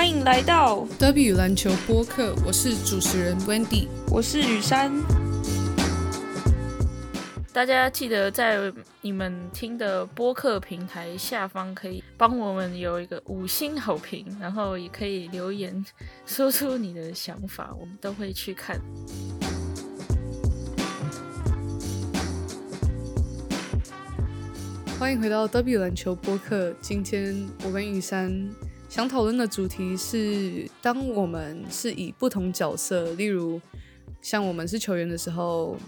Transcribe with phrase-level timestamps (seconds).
[0.00, 4.90] 欢迎来到 W 篮球播客，我是主持人 Wendy，我是雨山。
[7.52, 15.84] 大家记得在你们听的播客平台下方可以帮我们有一个五星好评，然后也可以留言
[16.24, 18.80] 说出你的想法，我们都会去看。
[24.98, 28.48] 欢迎回到 W 篮球播客，今天我跟雨山。
[28.90, 33.60] 想讨论的主题是，当我们是以不同角色，例如
[34.20, 35.78] 像我们是球员的时候，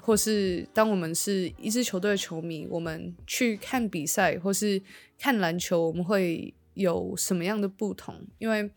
[0.00, 4.80] 或是当我们是一支球队的球迷，我们去看比赛或是
[5.18, 8.14] 看篮球，我们会有什么样的不同？
[8.38, 8.70] 因为，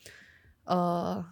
[0.66, 1.26] 呃，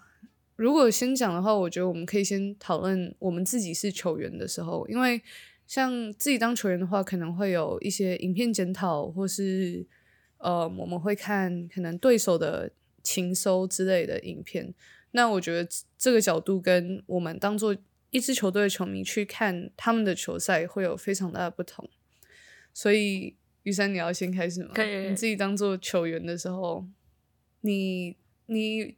[0.55, 5.21] 如果先讲的话，我觉得我们可以先讨论我们自己是球员的时候，因为
[5.67, 9.85] 像自己当球员的话，可能会有一些影片检讨或是。
[10.37, 12.71] 呃，我们会看可能对手的
[13.03, 14.73] 情搜之类的影片。
[15.11, 17.75] 那我觉得这个角度跟我们当做
[18.09, 21.89] 一支球队的球迷去看他们的球赛会有非常大的不同。
[22.73, 24.71] 所以，雨山，你要先开始吗？
[24.75, 25.09] 可以。
[25.09, 26.85] 你自己当做球员的时候，
[27.61, 28.95] 你你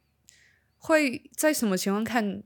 [0.77, 2.43] 会在什么情况看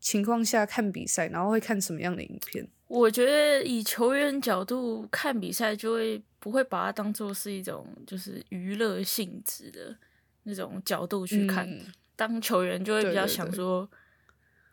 [0.00, 2.68] 情况下看比赛，然后会看什么样的影片？
[2.88, 9.96] 我觉得以球员角度看比赛，就会不会把它当做是一种就是娱乐性质的
[10.42, 11.66] 那种角度去看。
[12.14, 13.88] 当球员就会比较想说，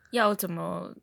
[0.10, 0.94] 要怎么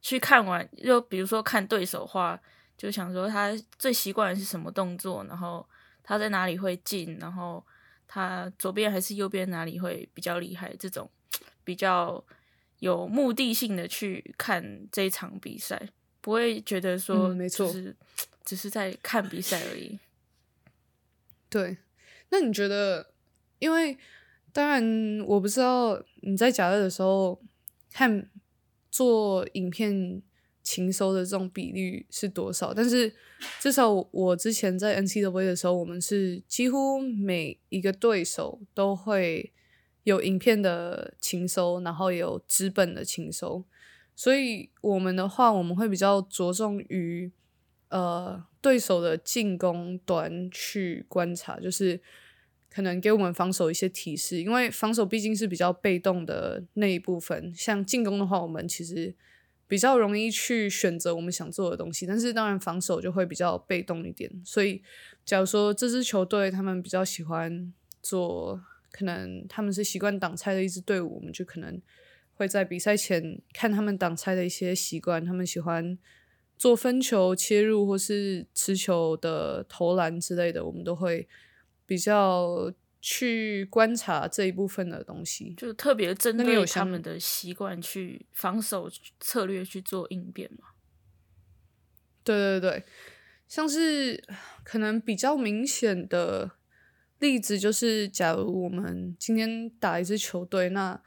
[0.00, 2.40] 去看完，就比如说看对手话，
[2.74, 5.68] 就想说他最习惯的是什么动作，然后
[6.02, 7.62] 他在哪里会进，然后
[8.08, 11.10] 他左边还是右边哪里会比较厉害，这种
[11.64, 12.24] 比较
[12.78, 15.90] 有目的性的去看这一场比赛。
[16.22, 17.94] 不会觉得说，没错，是
[18.42, 19.98] 只是在看比赛而已。
[21.48, 21.78] 对，
[22.30, 23.12] 那你觉得？
[23.60, 23.96] 因为
[24.52, 27.40] 当然，我不知道你在假日的时候
[27.90, 28.28] 看
[28.90, 30.20] 做影片
[30.62, 33.14] 情收的这种比率是多少，但是
[33.60, 39.52] 至少我之前在 N C W 的时候，我们是几乎每一个对手都会
[40.02, 43.64] 有影片的情收，然后有资本的情收。
[44.14, 47.32] 所以我们的话，我们会比较着重于
[47.88, 52.00] 呃对手的进攻端去观察，就是
[52.70, 57.52] 可能给我们防守一些提示，因为防守毕竟是比较被动的那一部分。
[57.54, 59.14] 像进攻的话，我们其实
[59.68, 64.30] 比较容易去选择我们想做的东西，但是当然防守就会比较被动一点。
[64.42, 64.82] 所以
[65.26, 67.70] 假如说这支球队他们比较喜欢
[68.00, 68.58] 做，
[68.90, 71.78] 可能他们是习惯挡拆的一支队伍，我们就可能。
[72.36, 75.96] 会在比赛前看他们挡拆的一些习惯，他们喜欢
[76.64, 81.28] 做分球切入或是持球的投篮之类的，我们都会
[81.84, 90.68] 比较去观察这一部分的东西，就特别针对他们的习惯去防守策略去做应变嘛。
[92.22, 92.84] 对对对，
[93.46, 94.24] 像是
[94.64, 96.52] 可能比较明显的
[97.18, 100.98] 例子就是，假如我们今天打一支球队，那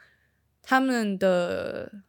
[0.62, 2.04] 他们的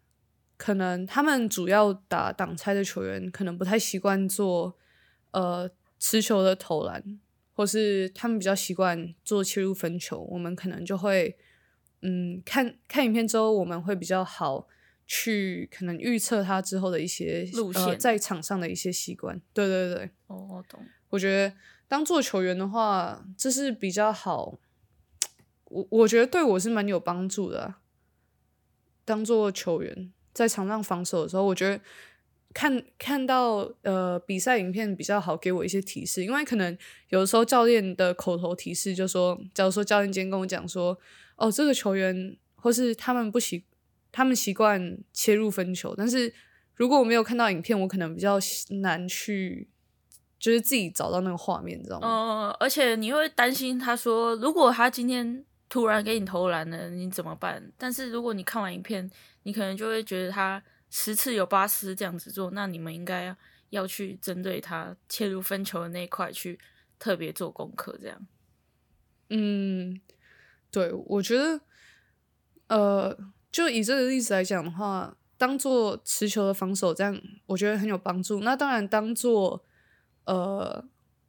[0.59, 4.77] 可能，他们主要打挡拆的球员可能不太习惯做
[5.31, 7.21] 呃持球的投篮，
[7.55, 10.19] 或是他们比较习惯做切入分球。
[10.19, 11.39] 我们可能就会
[12.03, 14.67] 嗯看看影片之后，我们会比较好
[15.07, 19.41] 去可能预测他之后的一些路线，在场上的一些习惯。
[19.55, 20.85] 对对对，哦，我懂。
[21.11, 21.55] 我觉得
[21.87, 24.59] 当做球员的话，这是比较好。
[25.67, 27.77] 我我觉得对我是蛮有帮助的。
[29.05, 31.81] 当做球员在场上防守的时候，我觉得
[32.55, 36.25] 看看到呃比赛影片比较好，给我一些提示。
[36.25, 36.79] 因为可能
[37.09, 40.97] 有的时候教练的口头提示就说，假如说教练今天跟我讲说，
[41.35, 43.65] 哦这个球员或是他们不习，
[44.13, 46.33] 他们习惯切入分球，但是
[46.77, 48.39] 如果我没有看到影片，我可能比较
[48.81, 49.69] 难去
[50.39, 52.07] 就是自己找到那个画面，你知道吗？
[52.07, 55.45] 嗯，而且你会担心他说，如果他今天。
[55.69, 57.63] 突然给你投篮了，你怎么办？
[57.77, 59.11] 但是如果你看完影片，
[59.43, 63.37] 你可能就会觉得他十次有八次这样子做，那你们应该
[63.69, 66.59] 要去针对他切入分球的那一块去
[66.99, 68.27] 特别做功课，这样。
[69.29, 70.01] 嗯，
[70.71, 71.61] 对，我觉得，
[72.69, 73.19] 呃，
[73.53, 78.41] 就以这个例子来讲的话，当做持球的防守，这样我觉得很有帮助。
[78.41, 79.63] 那当然，当做
[80.25, 80.83] 呃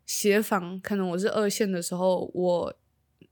[0.06, 2.79] 协防，可能我是二线的时候，我。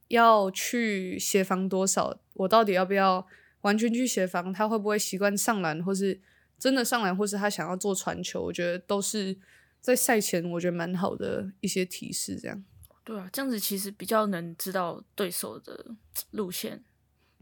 [0.08, 2.18] 要去协防多少？
[2.34, 3.26] 我到底要不要
[3.62, 4.52] 完全去协防？
[4.52, 6.20] 他会不会习惯上篮，或是
[6.58, 8.42] 真的上篮，或是他想要做传球？
[8.42, 9.36] 我觉得都是
[9.80, 12.36] 在赛前，我觉得蛮好的一些提示。
[12.36, 12.64] 这样，
[13.04, 15.94] 对啊，这样子其实比较能知道对手的
[16.32, 16.82] 路线。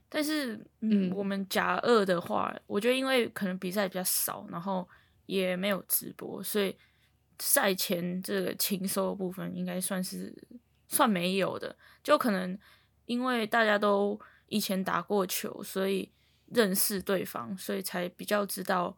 [0.09, 4.89] 但是嗯，我们甲二的话，我觉得因为可能比赛比较少，然后
[5.27, 6.75] 也没有直播，所以
[7.41, 10.33] 赛前这个情收部分应该算是
[10.89, 12.59] 算没有的，就可能
[13.07, 16.11] 因为大家都以前打过球，所以
[16.47, 18.97] 认识对方，所以才比较知道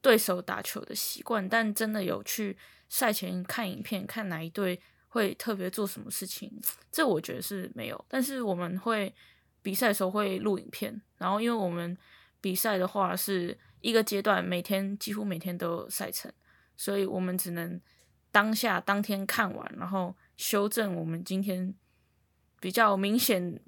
[0.00, 2.56] 对手打球的习惯，但真的有去
[2.88, 4.80] 赛前看影片，看哪一队。
[5.10, 6.52] 会特别做什么事情？
[6.92, 9.12] 这我觉得是没有，但是我们会
[9.62, 11.96] 比赛的时候会录影片，然后因为我们
[12.42, 16.30] 比赛的话是一个阶段，每天几乎每天都有赛程，
[16.76, 17.80] 所以我们只能
[18.30, 21.74] 当下当天看完，然后修正我们今天
[22.58, 23.60] 比较明显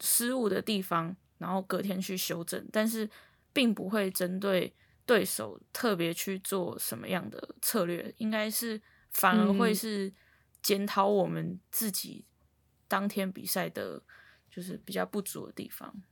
[0.00, 3.08] 失误的地方，然后隔天去修正，但是
[3.54, 4.74] 并不会针对
[5.06, 8.78] 对手特别去做什么样的策略，应该是
[9.12, 10.12] 反而会是。
[10.62, 12.26] 检讨我们自己
[12.86, 14.02] 当天比赛的，
[14.50, 16.02] 就是比较不足的地方。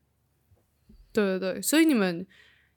[1.12, 2.26] 对对对，所以你们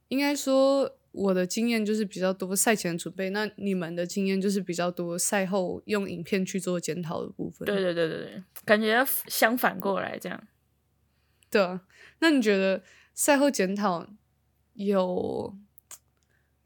[0.10, 7.66] 应该说，我的经验就是比较多赛前准备，那你们的经验就是比较多赛后用影片去做检讨的部分。
[7.66, 10.48] 对对对对对，感觉要相反过来这样。
[11.50, 11.82] 对啊，
[12.20, 12.82] 那你觉得
[13.14, 14.08] 赛后检讨
[14.74, 15.54] 有，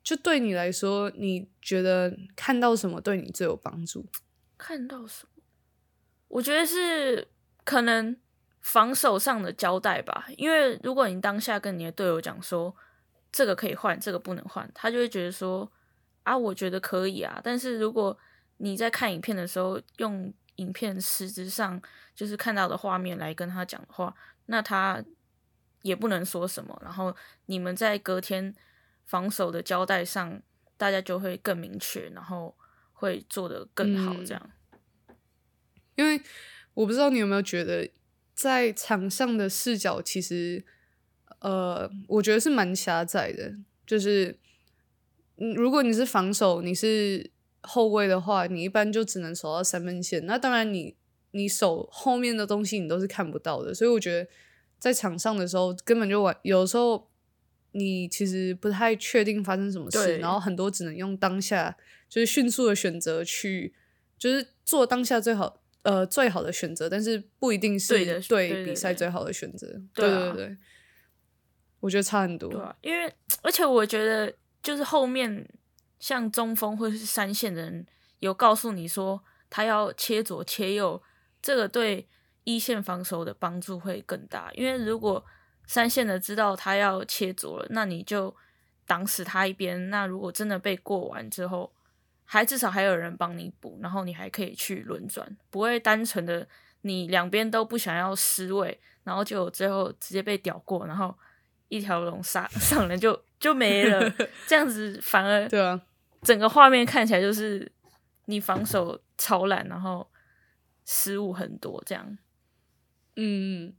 [0.04, 4.06] 就对你来说，你觉得看到什么对你最有帮助？
[4.58, 5.44] 看到什么？
[6.28, 7.28] 我觉得是
[7.64, 8.16] 可能
[8.62, 10.28] 防守上的交代吧。
[10.38, 12.76] 因为如果你当下跟你的队友讲说
[13.36, 15.70] 这个可以换，这个不能换，他就会觉得说
[16.24, 17.42] 啊，我觉得可以啊。
[17.44, 18.18] 但是如果
[18.58, 21.82] 你在看影片的时候，用影片实质上
[22.16, 24.16] 就是看到的画面来跟他讲的话，
[24.46, 25.04] 那他
[25.82, 26.80] 也不能说什么。
[26.82, 27.14] 然后
[27.48, 28.56] 你们在隔天
[29.06, 30.42] 防守的交代上，
[30.78, 32.10] 大家就会更明确。
[32.10, 32.56] 然后。
[32.98, 34.52] 会做得更好，这样。
[35.96, 36.22] 因为
[36.74, 37.92] 我不知道你有没有觉得，
[38.34, 40.64] 在场上的视角其实，
[41.46, 43.54] 呃，我觉得是蛮狭窄的。
[43.86, 44.36] 就是，
[45.56, 47.30] 如果你是防守，你是
[47.62, 50.26] 后卫的话，你一般就只能守到三分线。
[50.26, 50.96] 那当然，你
[51.32, 53.74] 你守后面的东西，你都是看不到的。
[53.74, 54.30] 所以我觉得，
[54.80, 57.10] 在场上的时候，根本就完，有时候
[57.74, 61.78] 你其实不太确定发生什么事，然后很多只能用当下。
[62.08, 63.74] 就是迅速的选择去，
[64.18, 69.68] 就是做当下最好呃最好的选择，但是不一定是对比赛最好的选择。
[69.94, 70.58] 对对对，
[71.86, 72.50] 我觉得差很多。
[72.50, 74.34] 对，啊因为而且我觉得
[74.64, 75.48] 就是后面
[76.00, 77.86] 像中锋或者是三线的人
[78.20, 81.00] 有告诉你说他要切左切右，
[81.44, 82.10] 这个对
[82.44, 84.52] 一线防守的帮助会更大。
[84.56, 85.24] 因为如果
[85.68, 88.36] 三线的知道他要切左了，那你就
[88.88, 89.92] 挡死他一边。
[89.92, 91.72] 那如果真的被过完之后，
[92.24, 96.48] 还至少还有人帮你补，然后你还可以去轮转，不会单纯的
[96.82, 101.16] 你两边都不想要失位，然后就最后直接被屌过，然后
[101.76, 104.14] 一条龙杀上人就就没了，
[104.48, 105.82] 这样子反而对啊，
[106.22, 107.72] 整个画面看起来就是
[108.26, 110.08] 你防守超烂，然后
[110.86, 112.18] 失误很多这样。
[113.16, 113.74] 嗯，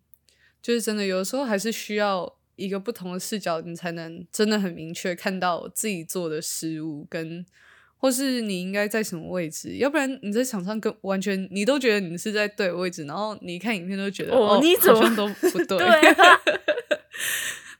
[0.63, 7.45] 就是真的，有的时候还是需要一个不同的视角，你才能真的很明确看到自己做的失误跟。
[7.99, 9.79] 或是你应该在什么位置？
[9.79, 15.79] 要不然你在场上跟完全你都觉得你是在对位置，然后你看影片都觉得哦，你怎么都不 对，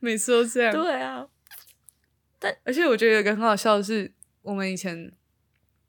[0.01, 0.73] 每次都这样。
[0.73, 1.27] 对啊，
[2.39, 4.13] 但而且我觉得有个很好笑的是，
[4.43, 5.13] 我们以前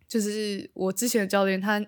[0.07, 1.85] 就是我之前的教练，他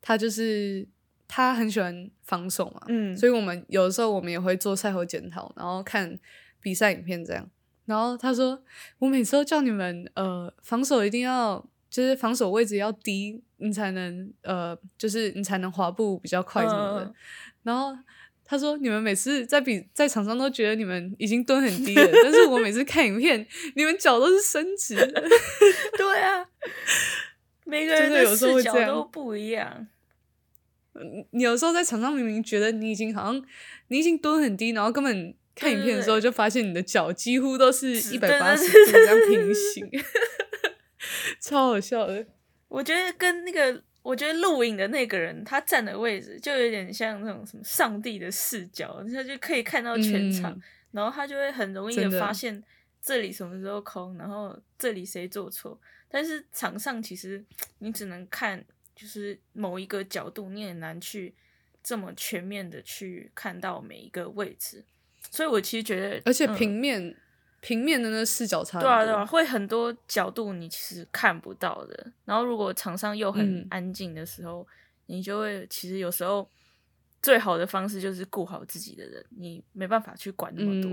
[0.00, 0.86] 他就是
[1.26, 6.18] 他很喜欢防守嘛，嗯，所以我们有的时候我们也会做赛后检讨，然后看
[6.60, 7.48] 比赛影片这样。
[7.84, 8.62] 然后他说
[9.00, 17.14] ：“我每次都叫你们，呃，防守一定要，就是防守位置要低，你才能，呃，就是你才能滑步比较快什么的。”
[17.64, 17.96] 然后
[18.48, 25.06] 他说：“你们每次在比在场上都觉得你们已经蹲很低了，但是我每次看影片，你们脚都是伸直的。
[25.98, 26.46] ”对啊，
[27.66, 29.86] 每个人的视角都不一样。
[31.30, 33.44] 你有时候在场上明明觉得你已经好像
[33.88, 35.34] 你已经蹲很低，然后根本。
[35.60, 39.90] 看影片的时候，就发现你的脚几乎都是一百八十度这样平行，
[41.40, 42.24] 超好笑的。
[42.68, 50.58] 我觉得跟那个，我觉得录影的那个人他站的位置，就有点像那种什么上帝的视角，他就可以看到全场，
[50.92, 52.62] 然后他就会很容易的发现
[53.02, 55.78] 这里什么时候空，然后这里谁做错。
[56.08, 57.44] 但是场上其实
[57.80, 58.64] 你只能看
[58.96, 61.34] 就是某一个角度，你也难去
[61.82, 64.82] 这么全面的去看到每一个位置。
[65.30, 67.14] 所以，我其实觉得，而且平面
[67.60, 72.12] 平面的那视角差，对啊，对啊，会很多角度你其实看不到的。
[72.24, 74.66] 然后，如果场上又很安静的时候，
[75.06, 76.48] 你就会其实有时候
[77.20, 80.90] 最好的方式就是顾好自己的人，你没办法去管那么多。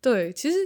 [0.00, 0.56] 对，其实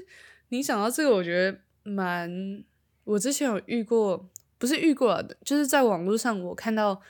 [0.49, 2.65] 你想到这个，我觉得蛮……
[3.05, 7.03] 我之前有遇过，不是遇过的，就是在网络上我看到，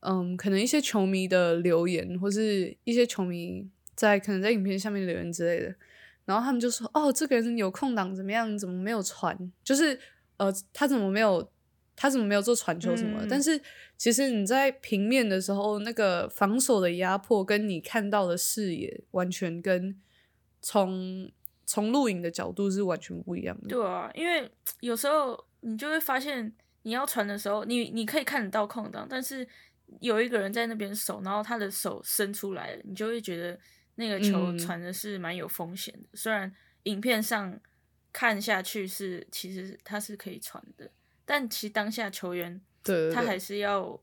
[0.00, 5.74] 嗯，可能一些球迷的留言，或是一些球迷在可能在影片下面留言之类的，
[6.28, 8.56] 然后他们就说：“哦，这个人有空档怎么样？
[8.58, 9.36] 怎么没有传？
[9.64, 9.98] 就是
[10.36, 11.50] 呃，他怎么没有？”
[12.00, 13.26] 他怎么没有做传球什么？
[13.28, 13.60] 但是
[13.96, 20.00] 其实你在平面的时候，那个防守的压迫跟你看到的视野，完全跟
[20.62, 21.28] 从
[21.66, 23.68] 从录影的角度是完全不一样的。
[23.70, 29.44] 对啊，因为 有时候你就会发现，你要传的时候，你你可以看得到空档，但是
[29.98, 33.58] 有一个人在那边守，然后他的手伸出来了，你就会觉得
[33.98, 36.08] 那个球传的是蛮有风险的。
[36.14, 37.60] 虽然影片上
[38.12, 40.90] 看下去是，其实它是可以传的。
[41.24, 44.00] 但其实当下球员，对，他还是要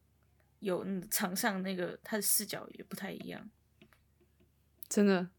[0.60, 3.50] 有场上那个他的视角也不太一样，
[4.88, 5.30] 真的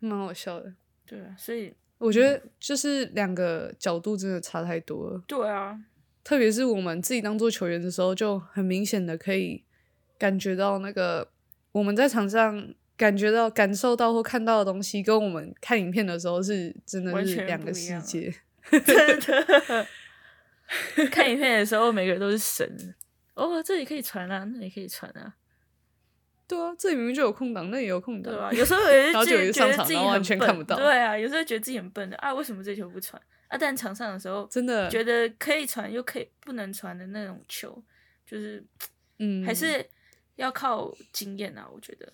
[0.00, 0.74] 蛮好笑的。
[1.06, 5.22] 对啊，所以我觉得就是两个角度真的差太多了。
[5.28, 5.78] 对啊，
[6.24, 9.64] 特别是我们自己当做球员的时候，就很明显的可以
[10.18, 11.30] 感觉到那个
[11.70, 18.34] 我们在场上感觉到、感受到或看到的东西，跟我们看影片的时候是真的是两个世界，
[18.84, 19.86] 真的。
[21.10, 22.94] 看影片的时候，每个人都是神
[23.32, 23.62] 哦。
[23.62, 25.34] 这里可以传啊，那里可以传啊。
[26.46, 28.34] 对啊，这里明明就有空档，那里有空档。
[28.34, 30.76] 对啊， 有时候也是觉得自己完全看不到。
[30.76, 33.56] 对啊，有时候觉得自己很笨的啊，为什么这球不传啊？
[33.56, 37.82] 但场上的时候，真的觉得可以传又可以不能传的那种球，
[38.26, 38.62] 就是
[39.18, 39.82] 嗯，还是
[40.36, 41.66] 要靠经验啊。
[41.72, 42.12] 我觉得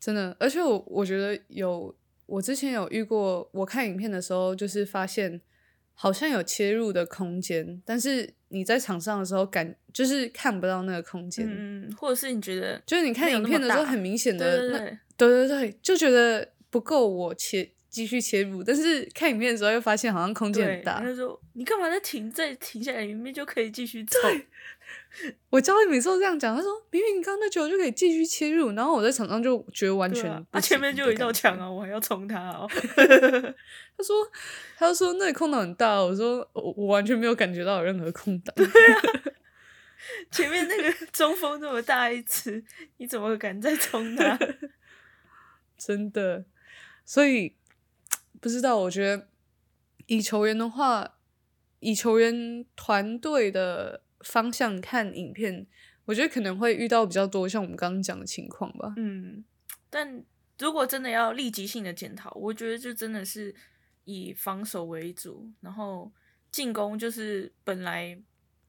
[0.00, 1.94] 真的，而且我我觉得有，
[2.26, 5.40] 我之前有遇过，我看影片的时候就是发现。
[5.92, 14.88] 好像有切入的空间，但是你在场上的时候感就是看不到那个空间，嗯，或者是你觉得就是你看影片的时候很明显的，对
[15.18, 24.18] 对对对，就觉得不够我切继续切入，但是看影片的时候又发现好像空间很大，他说你干嘛在停在停下来，明明就可以继续走。
[25.50, 32.68] 我教练每次都这样讲，他说明明你刚那球就可以继续切入，然后我在场上就觉得完全，他前面就有一道墙啊，我还要冲他哦。
[33.96, 34.30] 他说，
[34.78, 38.54] 他就说那里空档很大，我说我我完全没有感觉到有任何空档。
[38.54, 39.02] 对啊，
[40.30, 42.64] 前面那个中锋那么大一只，
[42.98, 44.38] 你怎么敢再冲他？
[45.76, 46.44] 真的，
[47.04, 47.56] 所以
[48.40, 49.26] 不知道，我觉得
[50.06, 51.16] 以球员的话，
[51.80, 54.02] 以球员团队的。
[54.20, 55.66] 方向看影片，
[56.04, 58.92] 我觉得可能会遇到比较多像我们刚刚讲的情况吧。
[58.96, 59.44] 嗯，
[59.88, 60.22] 但
[60.58, 63.54] 如果真的要立即性的检讨，我觉得就真的是
[64.04, 66.12] 以防守为主，然后
[66.50, 68.20] 进攻就是本来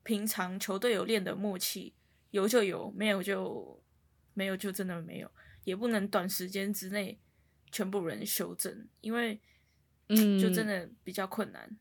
[0.03, 1.93] 平常球队有练的默契，
[2.31, 3.83] 有就有，没有就
[4.33, 5.29] 没有，就真的没有，
[5.65, 7.19] 也不能短时间之内
[7.71, 9.39] 全部人修正，因为
[10.07, 11.77] 嗯，就真的比较困难。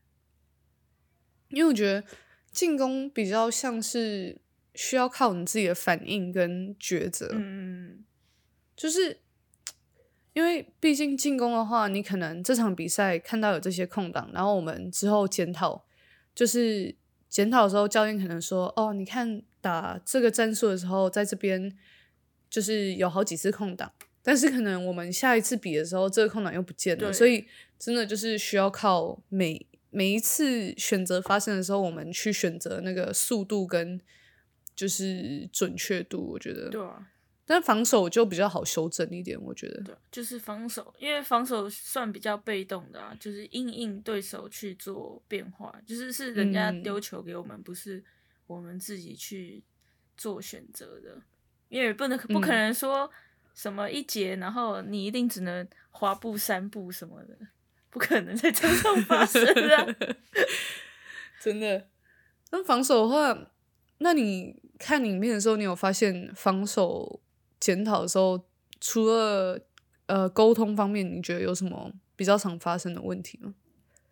[1.50, 2.04] 因为我觉得。
[2.50, 4.40] 进攻比较像是
[4.75, 8.04] 需要靠你自己的反应跟抉择，嗯，
[8.76, 9.21] 就是
[10.33, 15.85] 因为毕竟进攻的话，你可能这场比赛看到有这些空档，然后我们之后检讨，
[16.35, 16.95] 就是
[17.28, 21.76] 检讨的时候，教练可能说：“哦，你看打这个战术的时候，在这边
[22.49, 23.92] 就是有好几次空档，
[24.23, 27.47] 但是可能我们下一次比的时候，这个空档又不见了，所以
[27.78, 34.00] 真的就是需要靠每。”每一次选择发生的时候，我们去选择那个速度跟
[34.75, 37.09] 就是准确度，我觉得对啊。
[37.44, 48.04] 但防守就比较好修正一点，我觉得对，就是防守，因为防守算比较被动的啊，就是应应对手去做变化，就是是人家丢球给我们，不是
[48.47, 49.64] 我们自己去
[50.16, 51.20] 做选择的，
[51.68, 53.11] 因为不能不可能说
[53.52, 57.37] 什么一节，然后你一定只能滑步三步什么的。
[57.90, 59.87] 不可能在场上发生啊！
[61.42, 61.88] 真的。
[62.52, 63.50] 那防守的话，
[63.99, 67.20] 那你看影片的时候，你有发现防守
[67.59, 68.44] 检讨的时候，
[68.80, 69.61] 除了
[70.06, 73.54] 呃沟通方面，你觉得有什么比较常发生的问题吗？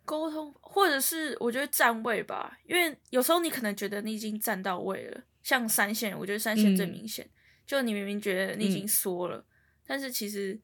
[0.03, 7.29] 沟通，或者是我觉得站位吧，因为有时候你可能觉得你已经站到位了，像三线，我觉得三线最明显，
[7.65, 9.45] 就你明明觉得你已经缩了，
[9.85, 10.59] 但是其实。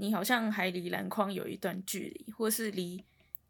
[0.00, 3.04] 你好像还离篮筐有一段距离，或是离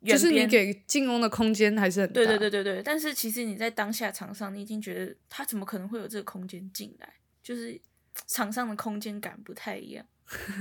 [0.04, 2.14] 就是你给进攻的空间还是很大。
[2.14, 7.14] 对对对对对，但是其实你在当下场上，你已经觉得他怎么可能会有这个空间进来？
[7.42, 7.80] 就是
[8.26, 10.04] 场上的空间感不太一样。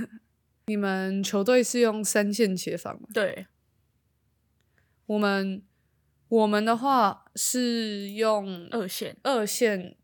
[0.66, 3.08] 你们球队是用三线切防吗？
[3.12, 3.46] 对，
[5.06, 5.62] 我们
[6.28, 9.96] 我们的话是用二线二线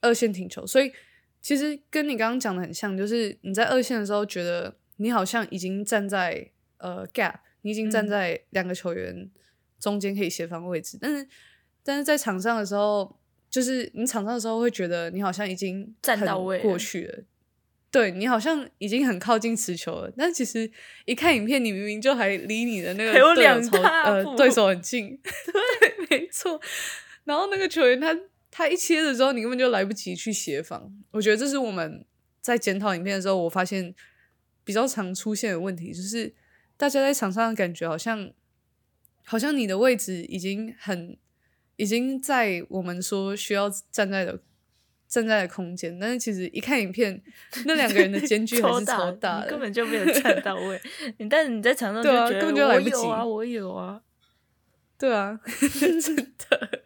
[0.00, 0.92] 二线停球，所以
[1.40, 9.30] 其实跟你刚刚讲的很像，就是你在二线的时候，觉得你好像已经站在呃 gap，你已经站在两个球员
[9.80, 11.28] 中间可以协防位置，但是
[11.82, 13.18] 但是在场上的时候，
[13.50, 17.24] 就是你场上的时候会觉得你好像已经站到位过去了。
[17.90, 20.70] 对你好像已经很靠近持球了，但其实
[21.04, 23.60] 一看影片，你明明就还离你的那个有两
[24.04, 25.20] 呃对手很近。
[25.20, 26.58] 对，没错。
[27.24, 28.18] 然后那个球员他
[28.50, 30.90] 他一切的时候，你根本就来不及去协防。
[31.10, 32.02] 我觉得这是我们
[32.40, 33.94] 在检讨影片的时候，我发现
[34.64, 36.34] 比较常出现的问题，就是
[36.76, 38.32] 大家在场上的感觉好像
[39.24, 41.16] 好像你的位置已经很
[41.76, 44.40] 已经在我们说需要站在的。
[45.08, 47.22] 站在的空间，但是其实一看影片，
[47.66, 50.80] 那两个人的间距还是超大的，根本就没有站到位。
[51.20, 54.00] 你但是你在场上就觉得我有啊，我有啊，
[54.96, 55.38] 对啊，
[56.00, 56.80] 真的。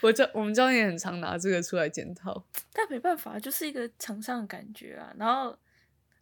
[0.00, 5.12] 我教我们教练也很常拿这个出来检讨，但没办法，就是一个场上的感觉啊。
[5.18, 5.58] 然后，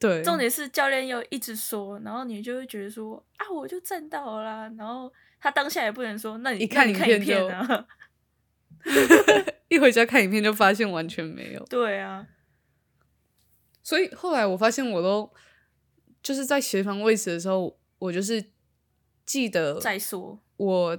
[0.09, 4.75] 对，重点是教练又一直说，然后你就会觉得说啊，我就站到了啦。
[4.77, 7.49] 然后他当下也不能说，那你看影片就。
[9.69, 11.65] 一回家看影片就发现完全没有。
[11.71, 12.27] 对啊，
[13.83, 15.33] 所以后来我发现我都
[16.23, 18.45] 就是在协防位置的时候，我就是
[19.25, 20.39] 记得再说。
[20.59, 20.95] 我，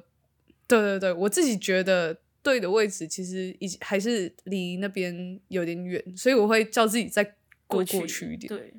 [0.67, 7.23] 对对对，我自己觉得对的位置其实已经还是离那边有点远，所以我会叫自己再
[7.67, 8.47] 过过去一点。
[8.49, 8.73] 对，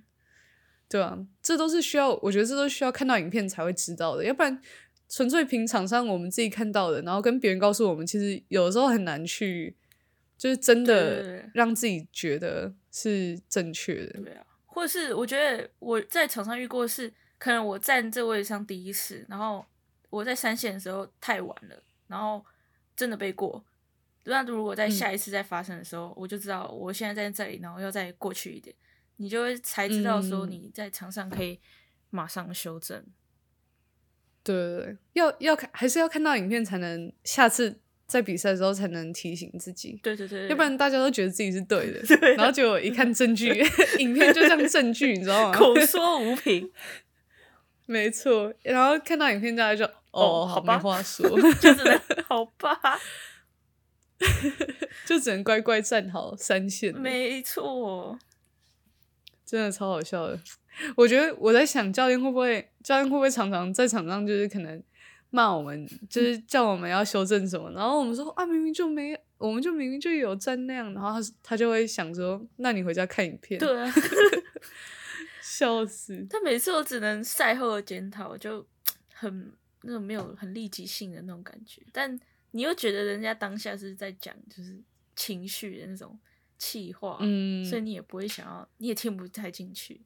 [0.96, 4.60] 对啊，这都是需要，我觉得这都需要看到影片才会知道的，要不然。
[5.08, 9.76] 纯粹凭场上我们自己看到的，然后跟别人告诉我们，其实有的时候很难去，
[10.36, 14.20] 就是真的让自己觉得是正确的。
[14.20, 19.64] 对啊，或者是我觉得我在场上遇过是，可能我站这位置上第一次，然后
[20.10, 22.44] 我在三线的时候太晚了，然后
[22.96, 23.64] 真的被过。
[24.24, 28.74] 那如果在下一次再发生的时候，我就知道我现在在这里，然后要再过去一点，
[29.16, 31.58] 你就会才知道说你在场上可以
[32.10, 33.04] 马上修正。
[34.42, 39.98] 对对对，要要看还是要看到影片才能下次在比赛的时候才能提醒自己。
[40.02, 42.00] 对对对，要不然大家都觉得自己是对的，
[42.36, 43.48] 然后就一看证据，
[43.98, 45.58] 影片就像证据，你知道吗？
[45.58, 46.70] 口说无凭，
[47.86, 48.54] 没错。
[48.62, 51.28] 然后看到影片，大家就哦，好吧，话说，
[51.60, 52.78] 就只能好吧，
[55.04, 56.96] 就只能乖乖站好三线。
[56.96, 58.16] 没错，
[59.46, 60.38] 真的超好笑的。
[60.96, 64.82] 我觉得我在想，教练会不会，教练会不会常常在场上就是可能
[65.30, 73.58] 骂我们，就是叫我们要修正什么，然后我们说啊，明明就没，我们就明明就有站那样，然后他他就会想说，那你回家看影片。
[73.58, 73.90] 对啊，
[75.40, 76.26] 笑死！
[76.28, 78.66] 他每次我只能赛后的检讨，就
[79.14, 82.18] 很那种没有很立即性的那种感觉，但
[82.50, 84.78] 你又觉得人家当下是在讲就是
[85.14, 86.18] 情绪的那种
[86.58, 90.02] 气话，嗯，所以你也不会想要，你也听不太进去。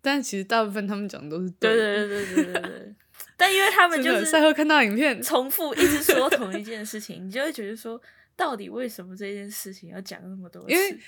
[0.00, 2.94] 但其实大部分他们讲的都是对对对对对对对，
[3.36, 8.00] 但因为他们就是赛后看到影片，重复一直说同一 件事情，你就会觉得说，
[8.36, 10.68] 到底为什么这件事情要讲那么多？
[10.68, 10.98] 因为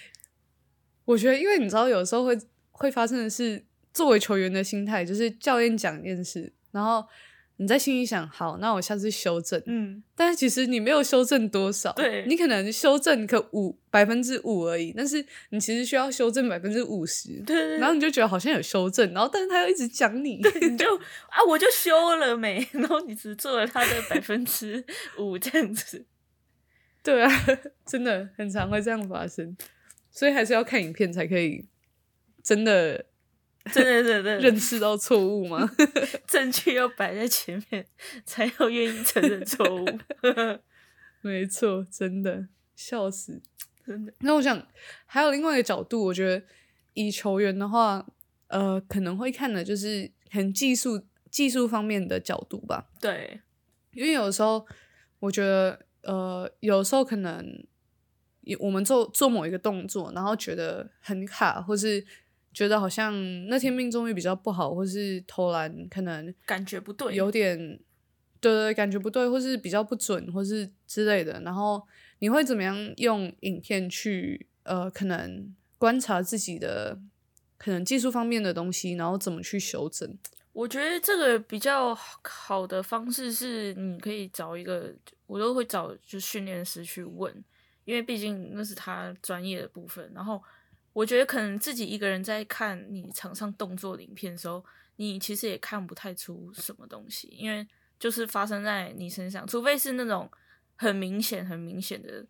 [1.05, 2.38] 我觉得，因为你知道，有时候会
[2.71, 7.07] 会发生的是，作为球员的心态，就是教练讲一件事，然后。
[7.62, 9.62] 你在心里想，好，那我下次修正。
[9.66, 17.40] 嗯，但是其实你没有修正多少，对，你可能修正个五百分之五而已，但是你其实需要修正百分之五十。
[17.46, 20.96] 对，然后你就觉得好像有修正，然后但是他又一直讲你，你就
[21.31, 24.85] 啊，我就修了没，然后你只做了他的百分之
[25.18, 26.05] 五这样子。
[27.05, 27.31] 对啊，
[27.87, 29.57] 真的很常会这样发生，
[30.11, 31.68] 所以还是要看影片才可以
[32.42, 33.07] 真的。
[33.72, 35.70] 对对对对，认识到错误吗？
[36.27, 37.87] 证据要摆在前面，
[38.25, 39.87] 才要愿意承认错误。
[41.22, 43.40] 没错，真的笑死，
[43.87, 44.12] 真的。
[44.20, 44.66] 那我想
[45.07, 46.44] 还有另外一个角度，我觉得
[46.94, 48.05] 以球员的话，
[48.48, 52.88] 呃，可能会看的就是很技术技术方面的角度吧。
[53.01, 53.40] 对，
[53.92, 54.66] 因为有时候
[55.20, 57.64] 我觉得，呃，有时候可能
[58.59, 62.05] 我们做做某一个动作，然后觉得很卡，或是。
[62.53, 63.15] 觉得好像
[63.47, 67.57] 那天命中率比较不好，或是投篮可能感觉不对，有点
[68.41, 71.41] 对对，感觉不对，或是比较不准，或是之类的。
[71.41, 71.83] 然后
[72.19, 77.01] 你会怎么样用影片去呃，可能观察自己的
[77.57, 80.19] 可能技术方面的东西，然后怎么去修正？
[80.53, 84.95] 我觉得这个比较好的方式是，你可以找一个，
[85.27, 87.33] 我都会找就训练师去问，
[87.87, 90.43] 因为毕竟那是他专业的部分，然后。
[90.92, 94.64] 我觉得可能自己一个人在看你场上动作影片的时候，
[94.96, 97.66] 你其实也看不太出什么东西，因为
[97.98, 100.31] 就是发生在你身上，除非是那种
[100.76, 102.26] 很明显、很明显的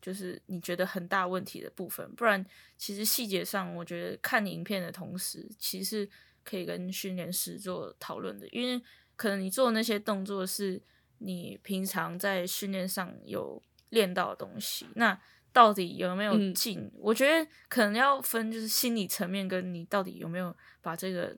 [0.00, 2.44] 就是你觉得很大问题的部分，不然
[2.76, 6.08] 其实细节上，我觉得看影片的同时，其实
[6.44, 8.82] 可以跟训练师做讨论的，因为
[9.14, 10.82] 可能你做那些动作是
[11.18, 15.18] 你平常在训练上有练到的东西，那
[15.52, 16.90] 到底有没有进？
[16.98, 21.36] 我觉得可能要分就是心理层面跟你到底有没有把这个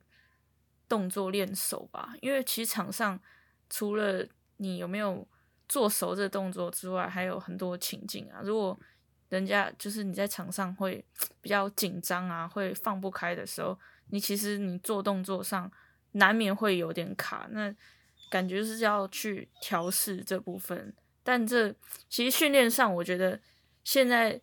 [0.88, 3.20] 动作练熟吧，因为其实场上
[3.68, 5.26] 除了你有没有。
[5.66, 8.42] 做熟这个动作之外，还有很多情境啊。
[8.44, 8.78] 如果
[9.30, 11.02] 人家就是你在场上会
[11.40, 13.76] 比较紧张啊，会放不开的时候，
[14.10, 15.72] 你其实你做动作上
[16.12, 17.48] 难免会有点卡。
[17.50, 17.74] 那
[18.30, 20.94] 感觉是要去调试这部分。
[21.22, 21.74] 但这
[22.10, 23.40] 其实训练上，我觉得
[23.84, 24.40] 现在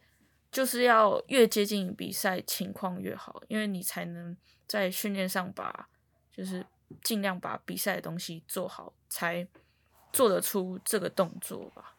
[0.50, 5.90] 就是要越接近比赛情况越好，因为你才能在训练上把
[6.32, 6.66] 就是
[7.04, 9.48] 尽量把比赛的东西做好，才。
[10.14, 11.96] 做得出这个动作吧？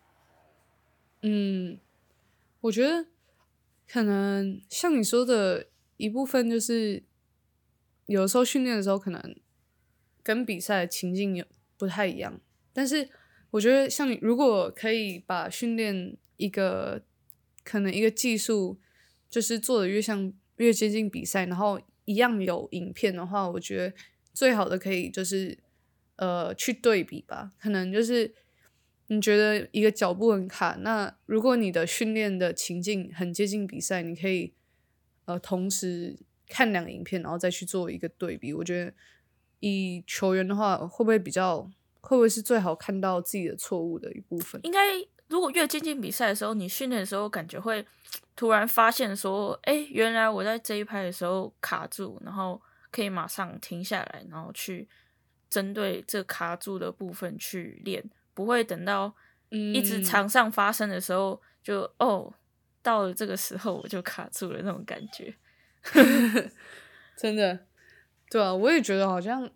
[1.23, 1.81] 嗯，
[2.61, 3.07] 我觉得
[3.89, 7.03] 可能像你说的一部分，就是
[8.05, 9.41] 有时候训练的时候可能
[10.23, 11.47] 跟比赛情境有
[11.79, 12.39] 不太一样。
[12.75, 13.09] 但是
[13.53, 17.03] 我觉得，像你如果可以把训练一个
[17.65, 18.79] 可能一个技术，
[19.29, 23.95] 就是做的越像越接近比赛，然后一样有影片的话，我觉得
[24.33, 25.59] 最好的可以就是。
[26.17, 28.33] 呃，去对比吧，可能就是
[29.09, 34.53] 你觉得一个脚步很卡，那如果你的训练的情境很接近比赛，你可以
[35.25, 38.53] 呃同时看两个影片，然后再去做一个对比。
[38.53, 38.95] 我觉得
[39.59, 41.63] 以球员的话，会不会比较
[42.01, 44.61] 会不会是最好看到自己的错误的一部分？
[44.63, 44.79] 应该
[45.33, 47.85] 如果越接近比赛的时候，你训练的时候感觉会
[48.37, 54.89] 突然发现说，哎，原来我在这一拍的时候卡住，然后可以马上停下来，然后去。
[55.53, 59.15] 针对这卡住的部分去练，不会等到
[59.51, 62.33] 一直场上发生的时候，就哦，
[62.81, 65.35] 到了这个时候我就卡住了那种感觉。
[67.19, 67.67] 真的，
[68.31, 69.51] 对啊，我也觉得好像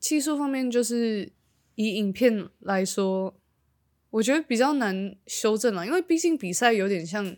[0.00, 1.30] 技术方面就是
[1.76, 3.39] 以影片来说，
[4.10, 7.36] 我觉得比较难修正了，因为毕竟比赛有点像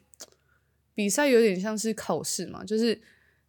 [0.94, 3.00] 比赛，有点像是考试嘛，就是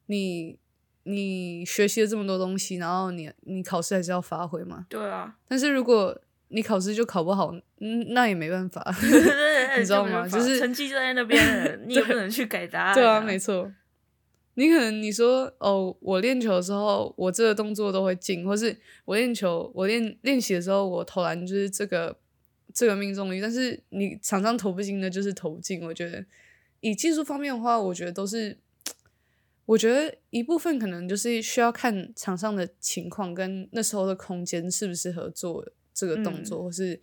[0.07, 0.59] 你。
[1.05, 4.85] 你学习了这么多东西，然后你你考试还是要发挥嘛？
[4.87, 5.35] 对啊。
[5.49, 8.81] 但是如果你考试就考不好，嗯，那也没办法，
[9.77, 10.25] 你知道吗？
[10.25, 12.95] 就是成绩就在那边，你也不能去改答案。
[12.95, 13.69] 对啊，没错。
[14.53, 22.15] 你可能你说哦，我练球的时候，我这个动作都会进，或是我练球，我练练习的时候，我投篮就是这个
[22.73, 23.39] 这个命中率。
[23.39, 25.81] 但是你场上投不进的，就是投进。
[25.83, 26.25] 我觉得
[26.79, 28.57] 以技术方面的话，我觉得都是。
[29.65, 37.01] 我觉得一部分可能就是需要看场上的情况跟那时候的空间适不适合做这个动作，或是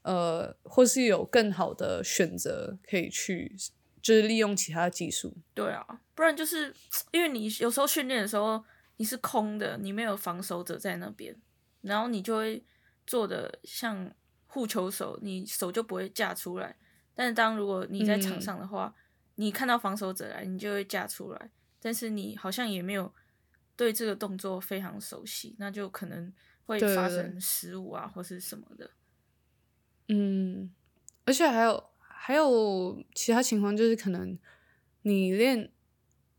[0.00, 3.54] 呃，或是有更好的选择可以去，
[4.00, 5.36] 就是利用其他技术。
[5.52, 6.74] 对啊，不然就是
[7.10, 8.64] 因为你有时候训练的时候
[8.96, 11.36] 你是空的，你没有防守者在那边，
[11.82, 12.64] 然后你就会
[13.06, 14.10] 做的像
[14.52, 16.76] 护球手，你手就不会架出来。
[17.14, 18.94] 但是当如果你在场上的话，
[19.36, 21.50] 你看到防守者来，你就会架出来。
[21.80, 23.10] 但是你好像也没有
[23.74, 26.30] 对这个动作非常熟悉，那就可能
[26.66, 28.90] 会发生失误啊，或是什么的。
[30.08, 30.70] 嗯，
[31.24, 34.38] 而且还有还有其他情况，就是可能
[35.00, 35.72] 你练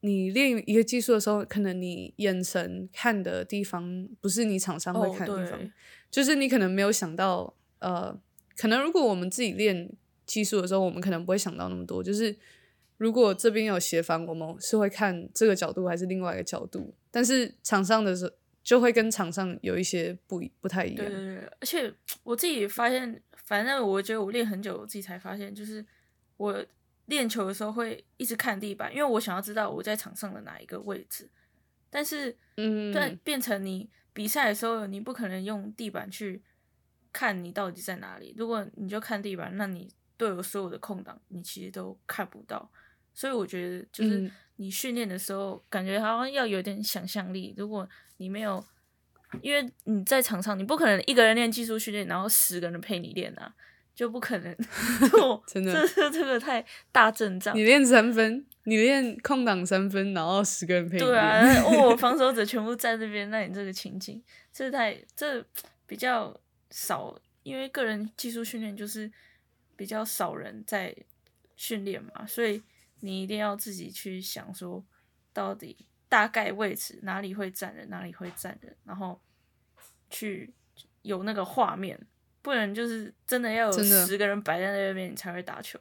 [0.02, 5.71] 你练一个技术的时候，可能你眼神看的地方不是你场上会看的地方，
[6.12, 8.19] 就是你可能没有想到，呃，
[8.58, 9.91] 可能如果我们自己练
[10.26, 12.36] 技术的时候，我们可能不会想到那么多，就是。
[12.98, 16.93] 如果这边有协防，我们是会看这个角度还是另外一个角度？
[17.12, 18.32] 但是场上的时候
[18.63, 20.98] 就会跟场上有一些不不太一样。
[20.98, 21.93] 对对对，而且
[22.24, 25.86] 我自己发现，反正我觉得我练很久，我自己才发现，就是
[26.38, 26.65] 我
[27.08, 31.30] 练球的时候会一直看地板，因为我想要知道我在场上的哪一个位置。
[31.89, 36.41] 但是，嗯，但，变成你比赛的时候，你不可能用地板去
[37.13, 38.34] 看你到底在哪里。
[38.36, 42.69] 如果你就看地板，那你队友所有的空档，你其实都看不到。
[43.13, 47.54] 所以我觉得，就是你训练的时候，感觉好像要有点想象力。
[47.56, 48.65] 如果你没有，
[49.41, 53.54] 因为你在场上，你不可能一个人练技术训练，然后十个人陪你练啊，
[53.95, 54.56] 就不可能。
[55.45, 57.56] 真的，这这个太大阵仗。
[57.56, 61.04] 你练三分，你练空档三分，然后十个人陪你。
[61.04, 64.19] 对啊，哦防守者 全部在这边，那你这个情景，
[64.52, 65.45] 这太这
[65.86, 66.36] 比较
[66.74, 69.12] 少，因为个人技术训练就是
[69.76, 70.96] 比较少人在
[71.56, 72.64] 训练嘛，所以。
[73.06, 74.82] 你一定要自己去想说，
[75.34, 75.76] 到底
[76.08, 79.22] 大概位置哪里会站人，哪里会站人，然后
[80.10, 80.54] 去
[81.02, 82.00] 有那个画面，
[82.42, 85.78] 不然就是真的要有十个人摆在那边，你才会打球。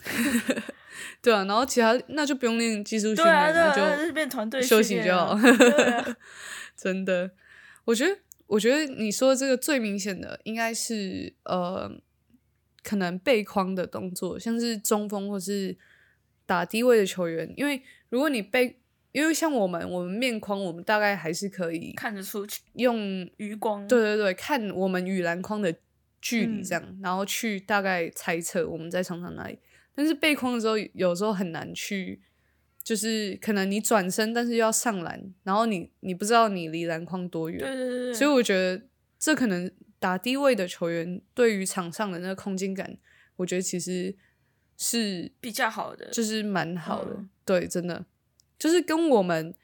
[1.22, 5.34] 对啊，然后其他那就不用练技术训练，那就变团队休息就好。
[5.40, 6.14] 对
[6.76, 7.30] 真的，
[7.86, 8.20] 我觉得，
[8.54, 11.90] 我觉得你说的这个最明显的应该是呃，
[12.84, 15.76] 可能背框的动作，像是中锋或是
[16.46, 18.78] 打低位的球员，因为如果你背，
[19.10, 25.74] 因为像我们，我们面框，我们大概还是可以看得出去，用余光，对对对，看我们与篮筐的
[26.20, 29.58] 距离这样，然后去大概猜测我们在场上哪里。
[29.96, 32.22] 但是背框的时候，有时候很难去，
[32.84, 38.84] 就是可能你转身，但是又要上篮，然后你你不知道你离篮筐多远，对对对，所以我觉得
[39.18, 42.98] 这可能打低位的球员对于场上的那个空间感，
[43.36, 44.14] 我觉得其实
[44.76, 48.04] 是比较好的，就是蛮好的，对，真的
[48.58, 49.54] 就是跟我们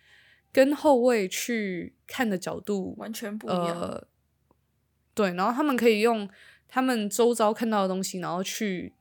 [0.50, 4.02] 跟后卫去看的角度完全不一样，
[5.12, 6.26] 对，然后他们可以用
[6.66, 8.94] 他们周遭看到的东西，然后去。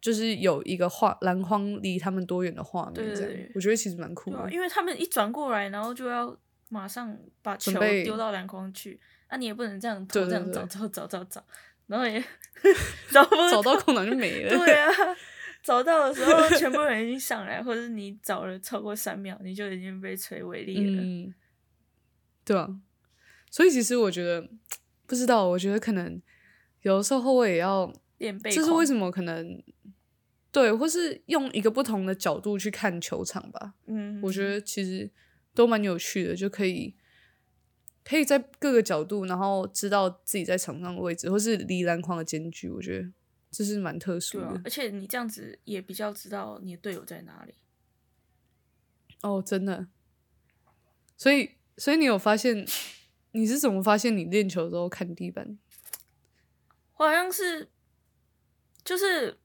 [0.00, 4.50] 就是有一个画篮筐离他们多远的画面，这样我觉得其实蛮酷的。
[4.50, 6.34] 因为他们一转过来，然后就要
[6.70, 8.98] 马上把球丢到篮筐去，
[9.30, 11.44] 那你也不能这样这样找找找找找，
[11.86, 12.18] 然后也
[13.12, 14.56] 找不找到空档就没 了。
[14.56, 14.88] 对啊，
[15.62, 21.02] 找到的时候全部人已经上来，或者是你找了超过三秒，你就已经被锤违例了。
[21.02, 21.34] 嗯，
[22.42, 22.66] 对啊，
[23.50, 24.48] 所以其实我觉得
[25.06, 26.18] 不知道，我觉得可能
[26.80, 29.62] 有的时候后卫也要练背，这是为什么可能。
[30.52, 33.74] 对，或是用一个不同的角度去看球场吧。
[33.86, 35.08] 嗯，我觉得其实
[35.54, 36.96] 都蛮有趣的，就可以
[38.02, 42.68] 可以在各个角度，然后知道自己在场上的位置，或是离篮筐的间距。
[42.68, 43.12] 我觉得
[43.52, 44.60] 这是蛮特殊的。
[44.64, 47.54] 而且你这样子也比较知道你的队友在哪里。
[49.22, 49.86] 哦，真的。
[51.16, 52.66] 所以，所以你有发现
[53.30, 55.56] 你是怎么发现你练球的时候看地板？
[56.96, 57.70] 我好像是，
[58.82, 59.36] 就是。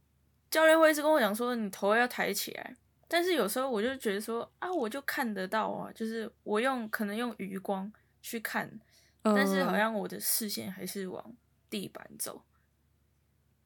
[0.50, 2.76] 教练会一直跟我讲说，你头要抬起来，
[3.08, 8.80] 但是有时候我就觉得说啊，我就看得到啊，就是我用可能用余光去看，
[9.22, 11.36] 但是好像我的视线还是往
[11.70, 12.44] 地板走，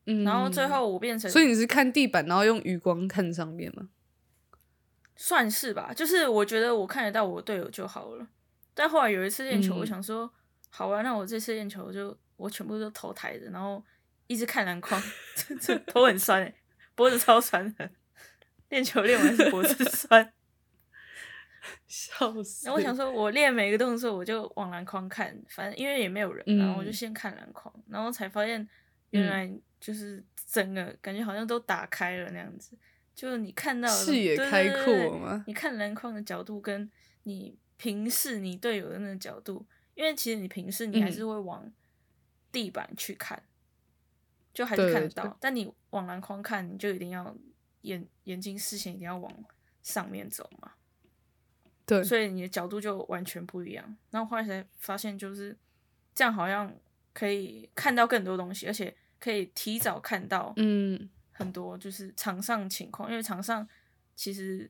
[0.05, 3.89] 嗯，然后最后我变成，所以你是看地板，然后用余光看上面吗？
[5.15, 8.27] 算是吧，就是我觉得我看得到我队友就好了。
[8.73, 10.31] 但后来有一次练球，我想说，
[10.69, 13.83] 好啊，那我这次练球就我全部都头抬着，然后
[14.27, 15.01] 一直看篮筐，
[15.59, 16.53] 这头很酸哎。
[16.99, 17.89] 脖子超酸的，
[18.67, 20.33] 练球练完是脖子酸，
[21.87, 22.67] 笑死。
[22.67, 28.67] 那我想说，我练每个动作，我就往篮筐看，反正因为也没有人，然后我就先看篮筐，然后才发现
[29.11, 32.77] 原来就是整个感觉好像都打开了那样子，
[33.15, 35.45] 就是你看到视野开阔吗？
[35.47, 36.91] 你看篮筐的角度跟
[37.23, 41.71] 你平视你队友的那个角度，因为其实你平视你还是会往
[42.51, 43.41] 地板去看。
[44.53, 47.35] 就还是看得到，但你往篮筐看，你就一定要
[47.81, 49.31] 眼眼睛视线一定要往
[49.81, 50.71] 上面走嘛。
[51.85, 53.97] 对，所以你的角度就完全不一样。
[54.09, 55.55] 然后后来才发现，就是
[56.13, 56.73] 这样好像
[57.13, 63.67] 可以看到更多东西，而且可以提早看到嗯很多就是场上情况，因为场上
[64.15, 64.69] 其实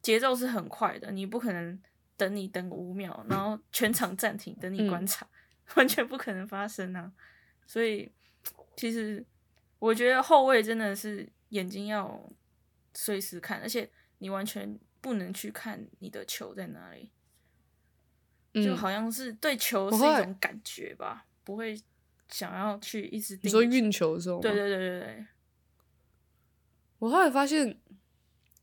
[0.00, 1.80] 节奏是很快的，你不可能
[2.16, 5.26] 等你等五秒，然后全场暂停等你观察，
[5.76, 7.10] 完全不可能发生啊。
[7.66, 8.12] 所以。
[8.78, 9.26] 其实
[9.80, 12.30] 我觉得后卫真的是眼睛要
[12.94, 17.10] 随时看，而且你完全不能去看你的球在哪里，
[18.62, 21.76] 就好像是对球是一种感觉吧，不会
[22.28, 23.36] 想要去一直。
[23.42, 24.40] 你说运球的时候？
[24.40, 25.26] 对对对对对。
[27.00, 27.80] 我后来发现，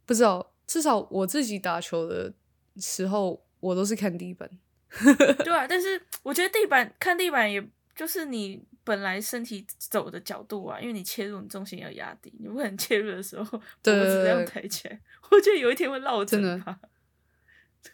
[0.06, 2.34] 不知道，至少我自己打球的
[2.78, 4.50] 时候，我都是看地板。
[5.44, 7.62] 对啊，但是我觉得地板看地板，也
[7.94, 8.66] 就是你。
[8.86, 14.98] 本来身体走的角度啊，因为你切入，你重心要压低，你不可能切入的时候脖子这样抬起来。
[15.32, 16.80] 我觉得有一天会落枕吧。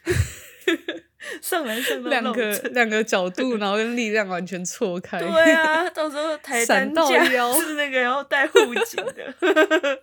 [1.40, 5.18] 上来上两个两个角度， 然后跟力量完全错开。
[5.18, 7.24] 对啊，到时候抬担架
[7.54, 10.02] 是那个要带护颈的。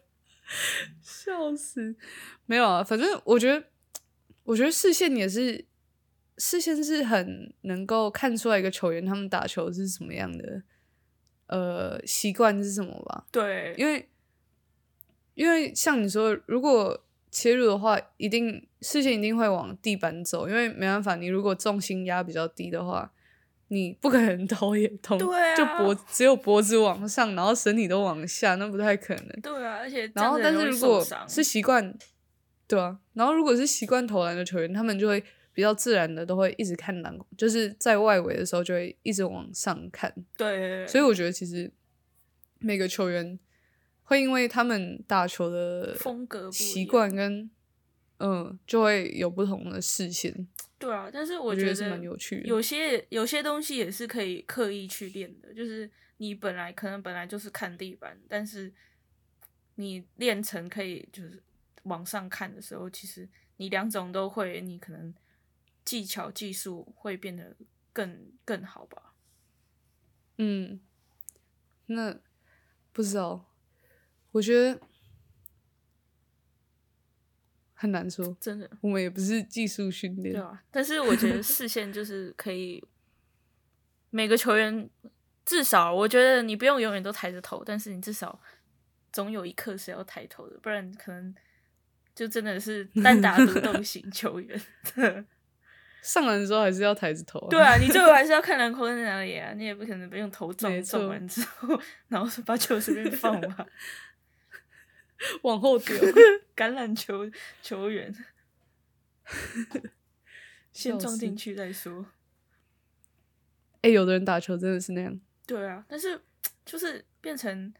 [1.01, 1.95] 笑死！
[2.45, 3.63] 没有啊，反正我觉得，
[4.43, 5.65] 我觉得视线也是
[6.37, 10.63] 视线是很能够看出来一个球员他们打球是什么样的。
[11.49, 13.25] 呃，习惯是什么吧？
[13.31, 14.07] 对，因为
[15.33, 23.11] 因为像你说，如果切入的话，一定视线一定会往地板走，因为没办法，你如果重心压比较低的话，
[23.69, 29.41] 你不可能 头也痛，对啊，就脖只有脖子往上，然后身体都往下，那不太可能。
[29.41, 31.97] 对啊，而且然后但是如果是习惯，
[32.67, 35.23] 对啊，然后如果是习惯投篮的球员，他们就会。
[35.59, 40.09] 比较自然的都会一直看篮，就是在外围的时候就会一直往上看。
[40.37, 41.69] 对，所以我觉得其实
[42.59, 43.37] 每个球员
[44.03, 47.51] 会因为他们打球的风格习惯跟
[48.19, 50.47] 嗯，就会有不同的视线。
[50.77, 52.47] 对啊，但是我觉得是蛮有趣的。
[52.47, 58.71] 有些有些东西也是可以刻意去练的，就是你本来可能本来就是看地板，但是
[59.75, 61.43] 你练成可以就是
[61.83, 65.13] 往上看的时候，其实你两种都会，你可能
[65.89, 67.55] 技巧技术会变得
[67.91, 69.15] 更更好吧。
[70.37, 70.79] 嗯，
[71.87, 72.19] 那
[72.93, 73.49] 不知道，
[74.33, 74.79] 我觉得。
[77.73, 80.63] 很难说，真的，我们也不是技术训练，对啊。
[80.69, 82.83] 但是我觉得视线就是可以，
[84.09, 84.89] 每个球员
[85.45, 88.39] 至少，我觉得你不用永远都抬着头，但是你至少
[89.13, 91.33] 总有一刻是要抬头的，不然可能
[92.13, 94.61] 就真的是单打独斗型球员。
[96.01, 103.65] 上篮的时候还是要抬着头，对啊，你最后还是要看篮筐在哪里啊， 你也不可能不用头撞撞完之后，然后把球随便放吧。
[105.43, 105.95] 往后丢，
[106.55, 107.29] 橄榄球
[107.61, 108.13] 球员，
[110.71, 112.05] 先撞进去再说。
[113.81, 115.19] 哎，有的人打球真的是那样。
[115.45, 116.21] 对啊，但是
[116.65, 117.73] 就是变成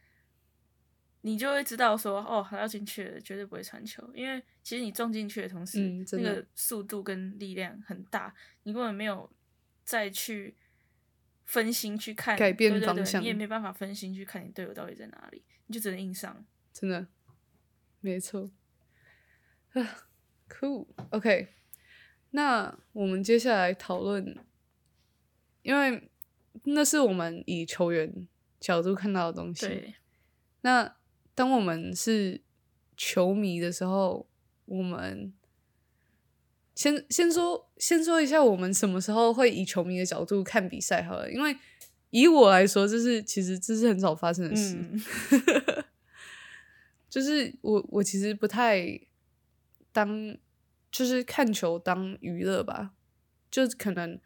[1.22, 5.80] 你就会知道说，哦，还要进去了，绝对不会传球，因为其实你撞进去的同时，
[6.14, 9.30] 那个速度跟力量很大，你根本没有
[9.84, 10.56] 再去
[11.46, 16.46] 分心去看改变方向，你也没办法分心去看你队友到底在哪里，你就只能硬上。
[16.72, 17.08] 真的。
[18.02, 18.50] 没错，
[19.74, 20.08] 啊
[20.48, 21.50] ，cool，OK，
[22.30, 24.38] 那我们接下来讨论，
[25.64, 26.10] 因为
[26.64, 28.26] 那是我们以球员
[28.58, 29.96] 角度看到的东西。
[30.62, 30.96] 那
[31.40, 32.42] 当我们是
[32.98, 34.28] 球迷的时候，
[34.66, 35.32] 我们
[36.76, 41.02] 先先说先说一下，我们什么时候会以球迷的角度看比赛？
[41.02, 41.56] 好了，因为
[42.10, 44.78] 以我来说，这是其实这是很少发生的事。
[47.10, 49.00] 就是我，我其实不太
[49.94, 50.38] 当，
[50.92, 52.92] 就是看球当娱乐吧。
[53.50, 54.20] 就可能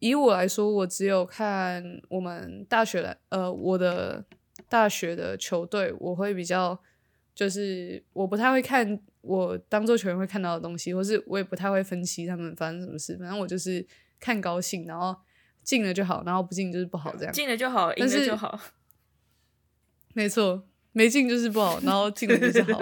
[0.00, 4.26] 以我来说，我只有看我们大学的，呃，我的
[4.70, 6.80] 大学的球队，我会比较，
[7.34, 13.16] 就是我不太会看我当做球员会看到的东西，或是我也不太会分析他们发生什么事。
[13.18, 13.86] 反正我就是
[14.18, 15.14] 看高兴，然后
[15.62, 17.32] 进了就好，然后不进就是不好这样。
[17.32, 18.58] 进了就好，赢了就好。
[20.14, 20.66] 没错。
[20.92, 22.80] 没进就是不好，然后进了就是好，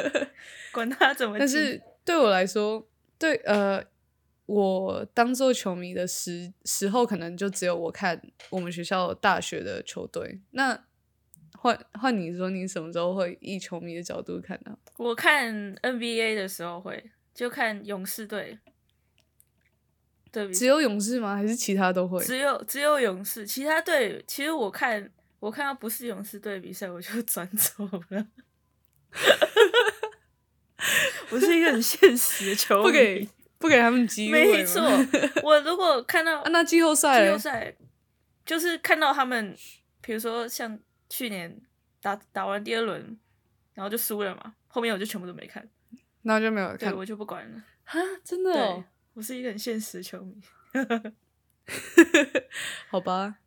[0.72, 1.38] 管他怎么。
[1.38, 3.84] 但是对我来说，对呃，
[4.46, 10.40] 我当做球迷的时时候，可能就只有我看我们学校大学的球队。
[10.52, 10.86] 那
[11.58, 14.76] 换换你说，你什么时候会以球迷的角度看呢？
[14.98, 18.58] 我看 NBA 的时候会就看勇士队，
[20.30, 21.34] 对，只有勇士吗？
[21.34, 22.24] 还是其他都会？
[22.24, 25.10] 只有只有勇士，其他队其实我看。
[25.40, 28.26] 我看到不是勇士队比赛，我就 转走了。
[31.28, 34.42] 我是一个很现实的球迷，不给不给他们机会。
[34.42, 34.80] 没错，
[35.42, 37.76] 我如果看到那季后赛，季后赛
[38.46, 39.54] 就是看到他们，
[40.00, 40.78] 比如说像
[41.16, 41.60] 去年
[42.00, 43.16] 打打完第二轮，
[43.74, 45.68] 然后就输了嘛，后面我就全部都没看，
[46.22, 47.64] 那就没有看，我就不管了。
[47.84, 50.40] 哈，真的，我是一个很现实的球迷。
[52.90, 53.38] 好吧，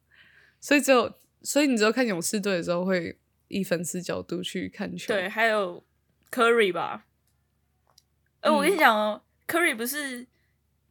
[0.62, 1.20] 所以只有。
[1.44, 5.86] 所以你只有看勇士队的时候会以粉丝角度去看球，对，还有
[6.32, 7.06] Curry 吧。
[8.42, 10.26] 哎，我跟你讲哦，Curry 不是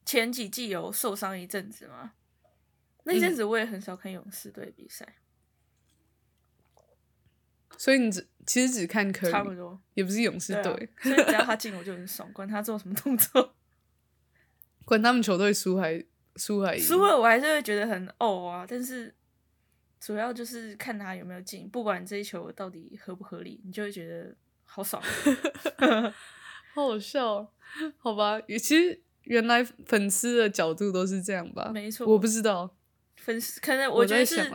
[0.05, 2.13] 前几季有受伤一阵子吗？
[3.03, 5.17] 那阵子我也很少看勇士队比赛。
[7.79, 10.89] 所以你只其实只看 Curry，差不多，也不是勇士队。
[11.03, 13.55] 所以只要 他进我就很爽，管他做什么动作，
[14.85, 16.05] 管他们球队输还
[16.37, 19.15] 输还赢，输了我还是会觉得很哦啊，但是。
[19.99, 25.03] 主要就是看他有没有进，不管这一球到底合不合理，你就会觉得好爽，
[26.75, 27.51] 好好笑，
[27.97, 28.39] 好吧？
[28.43, 31.71] 其实原来粉丝的角度都是这样吧？
[31.73, 32.77] 没错，我不知道
[33.17, 34.49] 粉丝可能我觉得是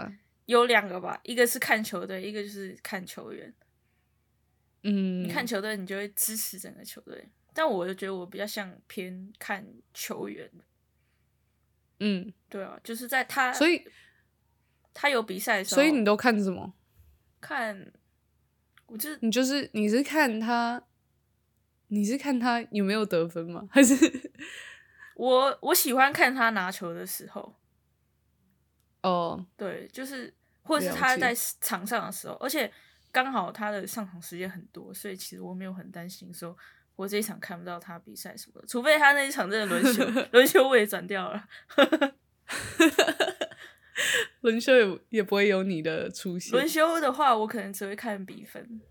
[0.51, 3.53] 有两个吧，一个是看球队，一个就是看球员。
[4.83, 10.49] 嗯，你看球队，你就会支持整个球队，但我就觉得我比较像偏看球员。
[11.99, 13.83] 嗯，对啊，就是在他所以。
[14.93, 16.73] 他有比赛的时候，所以你都看什么？
[17.39, 17.93] 看，
[18.87, 20.83] 我就是你就是你是看他，
[21.87, 23.65] 你是看他有没有得分吗？
[23.71, 23.95] 还是
[25.15, 27.55] 我我喜欢看他拿球的时候。
[29.01, 30.33] 哦，对，就是
[30.63, 32.71] 或者是他在场上的时候，而且
[33.11, 36.55] 刚好他的上场时间很多，所以其实我没有很担心说
[36.95, 41.47] 我这一场看不到他比赛什么的，除非他那一场真的轮休， 轮休我也转掉了。
[44.41, 46.51] 轮休也也不会有你的出现。
[46.53, 48.81] 轮休的话，我可能只会看比分，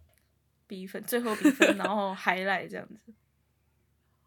[0.66, 3.12] 比分，最后比分，然后 highlight 这样子。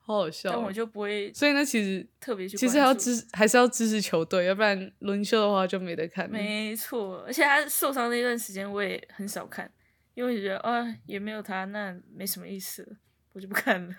[0.05, 1.31] 好好笑，但我就不会。
[1.33, 6.29] 所以呢，其实特别去，其实要支还是要支持球队，要不然轮休的话就没得看。
[6.29, 9.71] 没错，而且他受伤那段时间我也很少看，
[10.13, 12.97] 因为觉得啊也没有他，那没什么意思，
[13.31, 13.95] 我就不看了。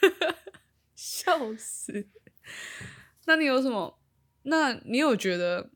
[0.94, 2.06] 笑死！
[3.24, 3.98] 那你有什么？
[4.42, 5.70] 那你有觉得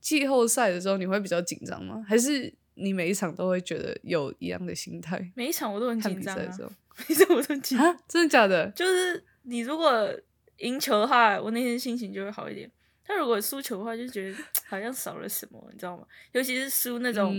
[0.00, 2.04] 季后赛的时候你会比较紧张吗？
[2.06, 5.32] 还是你每一场都会觉得有一样的心态？
[5.34, 6.58] 每一场我都很紧张啊。
[7.06, 8.68] 每场我都紧张，真的假的？
[8.72, 10.12] 就是你如果
[10.58, 12.68] 赢球的话，我那天心情就会好一点；
[13.06, 14.36] 但如果输球的话，就觉得
[14.66, 16.04] 好像少了什么，你知道吗？
[16.32, 17.32] 尤其是输那种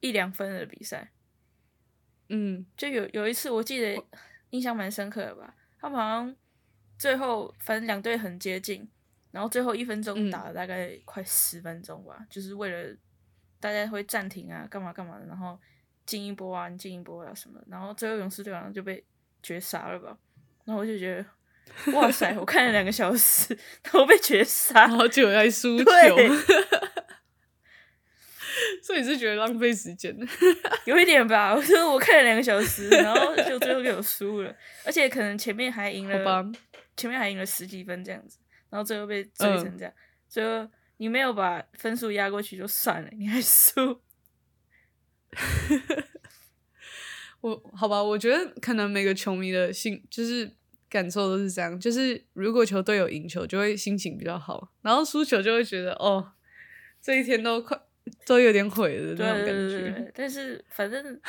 [0.00, 1.10] 一两分的比赛，
[2.28, 4.00] 嗯，就有有一次我记得
[4.50, 5.54] 印象蛮深刻的吧。
[5.80, 6.36] 他们好像
[6.98, 8.88] 最后反正两队很接近，
[9.32, 12.96] 然后最后一分钟打了大概快十分钟吧，就是为了
[13.58, 15.58] 大家会暂停啊，干嘛干嘛的，然后。
[16.06, 19.04] 进一波啊，你进一波啊什么，然后最后勇士队好像就被
[19.42, 20.16] 绝杀了吧？
[20.64, 22.34] 然后我就觉得，哇塞！
[22.38, 25.84] 我看了两个小时，然后被绝杀，好久在输球，
[28.82, 30.16] 所以是觉得浪费时间
[30.86, 31.54] 有一点吧。
[31.54, 36.52] 我说我看了两个小时，然后就最后给我输了，而且可能前面还赢了，
[36.96, 38.38] 前面还赢了十几分这样子，
[38.70, 39.92] 然后最后被追成这样，
[40.28, 44.00] 最后你没有把分数压过去就算了，你还输。
[47.42, 50.50] 我好吧，我觉得可能每个球迷的心就是
[50.88, 56.32] 感受都是这样，就是如果球队有赢球，就会心情比较好，然后输球就会觉得哦，
[57.00, 57.78] 这一天都快
[58.24, 60.10] 都有点毁了那种感觉。
[60.14, 61.20] 但是反正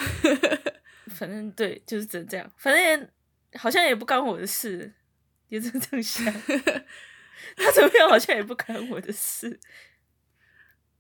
[1.14, 3.10] 反正对，就是只能这样，反正
[3.54, 4.94] 好像也不干我的事，
[5.50, 6.34] 也只能这样想。
[7.56, 9.60] 他怎么样，好像也不干我的事。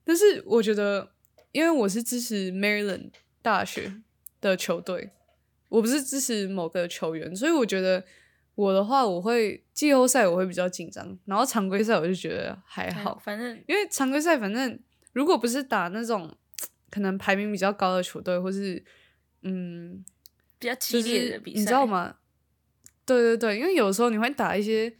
[0.03, 1.15] 但是我觉得。
[1.51, 4.01] 因为我是支持 Maryland 大学
[4.41, 5.11] 的球队，
[5.69, 8.03] 我不是支持某个球员，所以我觉得
[8.55, 14.79] 我的话，我会季后赛我会比较紧张，然后常规赛我就觉得还好，反正因为常规赛反正
[15.13, 16.35] 如果不是打那种
[16.89, 18.83] 可能排名比较高的球队，或是
[19.41, 20.03] 嗯
[20.59, 22.17] 比较激烈的比赛，你知道吗？
[23.05, 24.97] 对对对，因为有时候你会打一些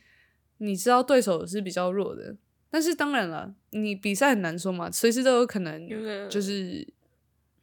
[0.58, 2.36] 你知道对手是比较弱的。
[2.70, 5.88] 但是当然了，你比赛很难说嘛，随时都有可能，
[6.30, 6.86] 就是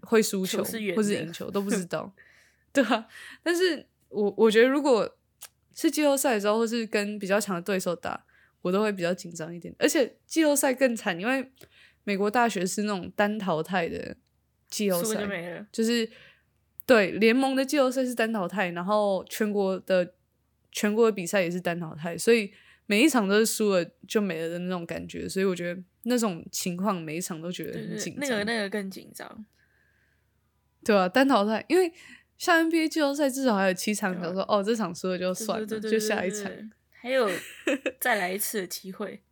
[0.01, 0.65] 会输球
[0.97, 2.11] 或是赢球都不知 道，
[2.73, 3.07] 对啊？
[3.43, 5.17] 但是我我觉得，如果
[5.75, 8.25] 是季后赛的时候，或是跟比较强的对手打，
[8.63, 9.75] 我都会比较紧张一点。
[9.79, 11.53] 而且季后赛更惨，因为
[12.05, 14.17] 美国大学是那种单淘汰的
[14.69, 16.11] 季后赛，就是
[16.87, 20.15] 对联盟的季后赛是单淘汰，然后全国的
[20.73, 22.53] 全国的比赛也是单淘汰，所以。
[22.87, 28.21] 每一场都是输了就没了的那种感觉，所以我觉得那种情况每一场都觉得很紧张。
[28.21, 29.47] 那个那个更紧张，
[30.85, 31.91] 对啊，单淘汰，因为
[32.37, 36.53] 像 NBA 季后赛至少还有七场，比如说哦这场输了就算了，就下一场，
[36.91, 37.31] 还有
[37.99, 39.23] 再来一次的机会。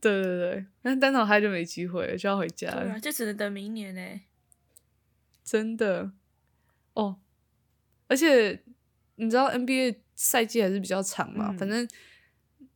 [0.00, 4.20] 对 对对，但单淘汰就没机会了，就要回家了，就只能等明年呢。
[5.44, 6.12] 真的
[6.94, 7.20] 哦，
[8.06, 8.62] 而且
[9.16, 11.86] 你知道 NBA 赛季还是比较长嘛，反正。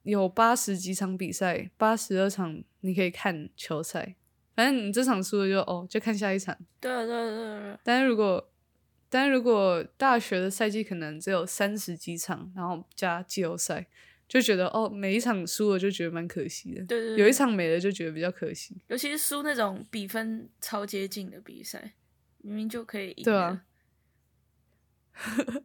[0.03, 4.17] 有八十几场比赛，八十二场你可以看球赛。
[4.55, 6.57] 反正你这场输了就哦，就看下一场。
[6.79, 7.79] 对对对对。
[7.83, 8.53] 但是如果，
[9.09, 13.87] 但是如果大学的赛季可能只有三十几场，然后加季后赛，
[14.29, 16.85] 就觉得哦，每一场输了就觉得蛮可惜的。
[16.85, 17.17] 对对。
[17.17, 18.77] 有一场没了就觉得比较可惜。
[18.89, 21.95] 尤其是输那种比分超接近的比赛，
[22.39, 23.25] 明明就可以赢。
[23.25, 23.63] 对啊。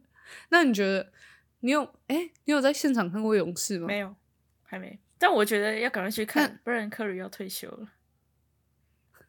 [0.48, 1.12] 那你觉得
[1.60, 3.86] 你有哎，你有在现场看过勇士吗？
[3.86, 4.14] 没有。
[4.70, 7.92] 还没，但我觉得要赶快去看，不然科里要退休了。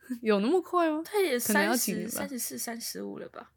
[0.21, 1.01] 有那么快吗？
[1.05, 3.53] 他也三十三十四、三十五了吧？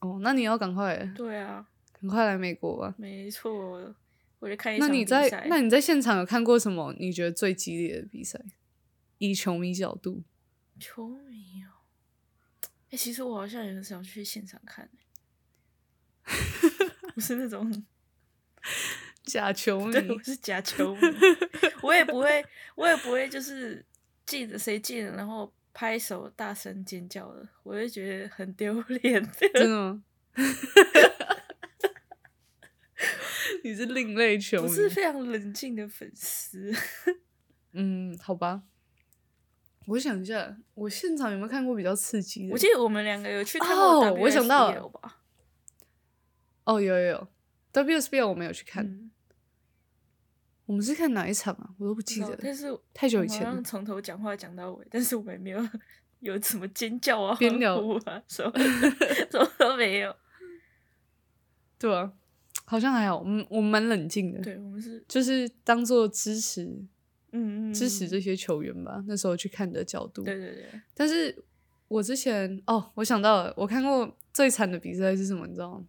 [0.00, 0.96] 哦，那你要赶快。
[1.14, 2.94] 对啊，赶快来美国吧。
[2.98, 3.94] 没错，
[4.40, 6.92] 我就看一场那你在那你在现场有看过什么？
[6.98, 8.40] 你觉得最激烈的比赛？
[9.18, 10.24] 以球迷角度。
[10.80, 11.86] 球迷哦，
[12.90, 14.90] 哎，其实我好像也很想去现场看，
[17.14, 17.84] 不是那种。
[19.28, 21.00] 假球迷， 对，我是假 球迷，
[21.82, 23.84] 我也不会，我也不会，就是
[24.26, 29.22] 进了谁进了，然后拍手大声尖叫的，我就觉得很丢脸。
[29.54, 30.02] 真的吗？
[33.64, 36.72] 你是另类球迷，我是非常冷静的粉丝。
[37.72, 38.62] 嗯，好吧。
[39.86, 42.52] 我想一下，我现场有没有看过比较刺激的？
[42.52, 44.06] 我记得我们两个有去看过。
[44.06, 44.70] 哦，我想到？
[46.64, 47.28] 哦，有有有
[47.72, 49.10] ，WSBL 我没有去看。
[50.68, 51.70] 我们是看哪一场啊？
[51.78, 52.38] 我都不记得。
[52.42, 53.62] 但是太久以前了。
[53.62, 55.66] 从头讲话讲到尾，但是我也没有
[56.20, 58.52] 有什么尖叫啊、边聊呼啊 什么，
[59.30, 60.14] 什么都没有。
[61.78, 62.12] 对啊，
[62.66, 69.02] 好像还好，我们我们蛮冷静的，对我们是，就是当做支持嗯嗯，嗯支持这些球员吧。
[69.06, 71.34] 那时候去看的角度，对对对，但是
[71.88, 75.86] 我之前哦，我想到了，我看过最惨的比赛是什么，你知道吗？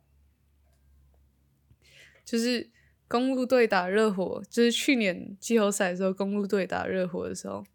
[2.23, 2.69] 就是
[3.09, 7.65] 公路队打热火，就是去年季后赛的时候，公路队打热火的时候，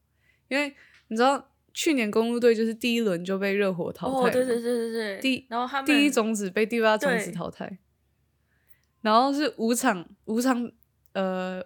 [0.48, 0.74] 因为
[1.08, 7.78] 你知道去年公路队就是第一轮就被热火淘汰嘛，哦，对对对对对，第然后他们第一种子被第八种子淘汰，
[9.02, 10.70] 然后是五场五场
[11.12, 11.62] 呃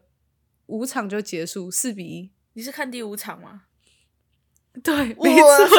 [0.66, 3.64] 五场就结束四比一，你是看第五场吗？
[4.83, 5.66] 对，没哇错，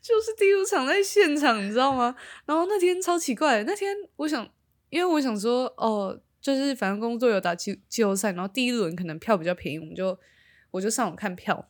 [0.00, 2.16] 就是第五场在现场，你知道吗？
[2.46, 4.48] 然后那天超奇怪，那天我想，
[4.96, 10.18] 因为我想说，哦，就是反正工作有打季季后赛，然后第一轮可能票比较便宜，我们就
[10.70, 11.68] 我就上网看票，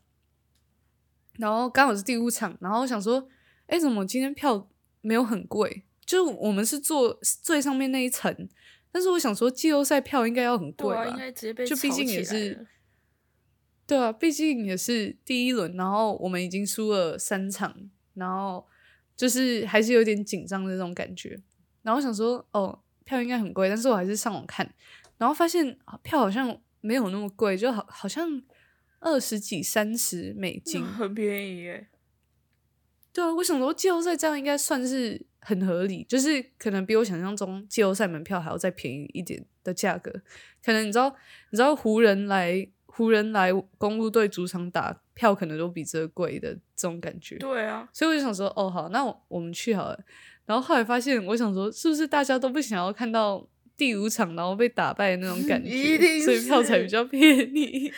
[1.32, 3.28] 然后刚好是第五场，然后我想说，
[3.66, 4.68] 哎，怎么今天票
[5.00, 5.82] 没有很贵？
[6.04, 8.48] 就是我们是坐最上面那一层，
[8.92, 11.02] 但是我想说季后赛票应该要很贵吧？
[11.02, 12.64] 啊，应该直接被就毕竟也是
[13.88, 18.64] 对啊，毕竟也是第一轮，然后我们已经输了三场，然后
[19.16, 21.40] 就是还是有点紧张的那种感觉。
[21.82, 24.70] 然后想说，哦，票应该很贵，但是我还是上网看，
[25.16, 28.42] 然后发现啊票好像没有那么贵，就好好像
[29.00, 30.84] 二十几、三十美 金。
[30.84, 31.86] 很便宜耶。
[33.12, 40.12] 对啊，我想说季后赛这样应该算是很合理，就是可能比我想象中季后赛门票还要再便宜一点的价格。
[40.62, 41.08] 可能你知道，
[41.50, 47.38] 你知道湖人来湖人来公路队主场打票，可能都比这个贵的这种感觉。
[47.38, 50.04] 对啊，所以我就想说，哦，好，那我我们去好了。
[50.46, 57.92] 然后后来发现，我想说，是不是大家都不想要看到第五场然后被打败的那种感觉， 一定所以票才比较便宜。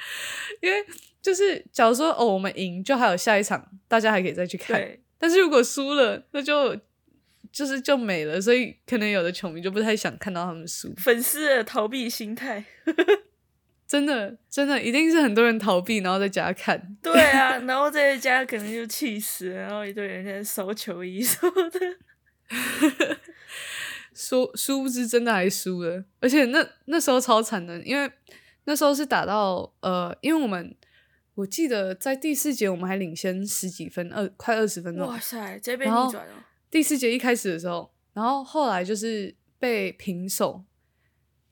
[0.60, 0.84] 因为
[1.22, 4.98] 就是假如说，哦，我们赢，就还有下一场，大家还可以再去看。
[5.18, 6.74] 但是如果输了，那就
[7.52, 10.90] 就是就没了，所以可能有的球迷就不太想看到他们输。
[10.96, 12.64] 粉丝的逃避心态。
[13.90, 16.96] 真的，真的一定是很多人逃避，然后在家看。
[17.02, 21.80] 对啊， 然后在家可能就气死了，然后一堆人在收球衣什么的。
[24.14, 28.08] 殊殊不知真的还输了，而且那那时候超惨的，因为
[28.66, 30.72] 那时候是打到呃，因为我们
[31.34, 35.18] 我记得在第四节我们还领先十几分，二快二十分钟哇。
[35.18, 36.46] 塞，直接被逆转了。
[36.70, 40.62] 第四节一开始的时候，然后后来就是被平手，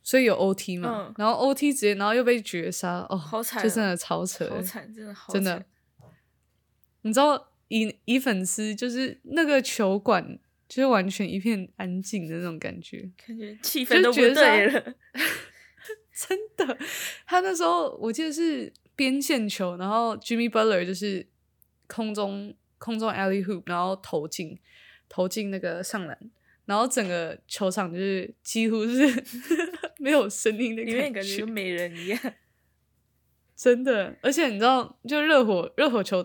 [0.08, 5.62] 所以有 OT 嘛，嗯然后 OT 直接，然后又被绝杀，哦，好惨哦就真的超扯，好惨，真的好真的。
[7.02, 14.94] 你知道以以粉丝就是那个球馆，就是完全一片安静的那种感觉，感觉气就氛都不对了。
[16.26, 16.78] 真的。
[17.26, 21.26] 他那时候我记得是边线球，然后 Jimmy Butler 就是
[21.86, 24.58] 空中空中 alley hoop，然后投进
[25.06, 26.18] 投进那个上篮，
[26.64, 29.06] 然后整个球场就是几乎是
[29.98, 32.18] 没有声音的感觉里面感觉没人一样。
[33.54, 36.24] 真的，而且你知道，就热火热火球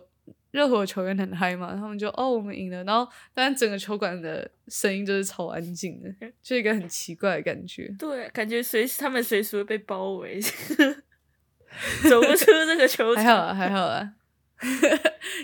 [0.52, 6.14] 热火球员很嗨嘛，他们就哦我们赢了，然后但是整个球馆的声音就是超安静的，
[6.44, 7.92] 就一个很奇怪的感觉。
[7.98, 10.40] 对，感觉随时他们随时会被包围，
[12.08, 14.14] 走不出这个球场，还好啊，还好啊，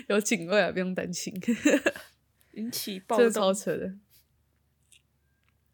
[0.06, 1.34] 有警卫啊，不用担心，
[2.52, 3.52] 引起暴真的超。
[3.52, 3.94] 扯的，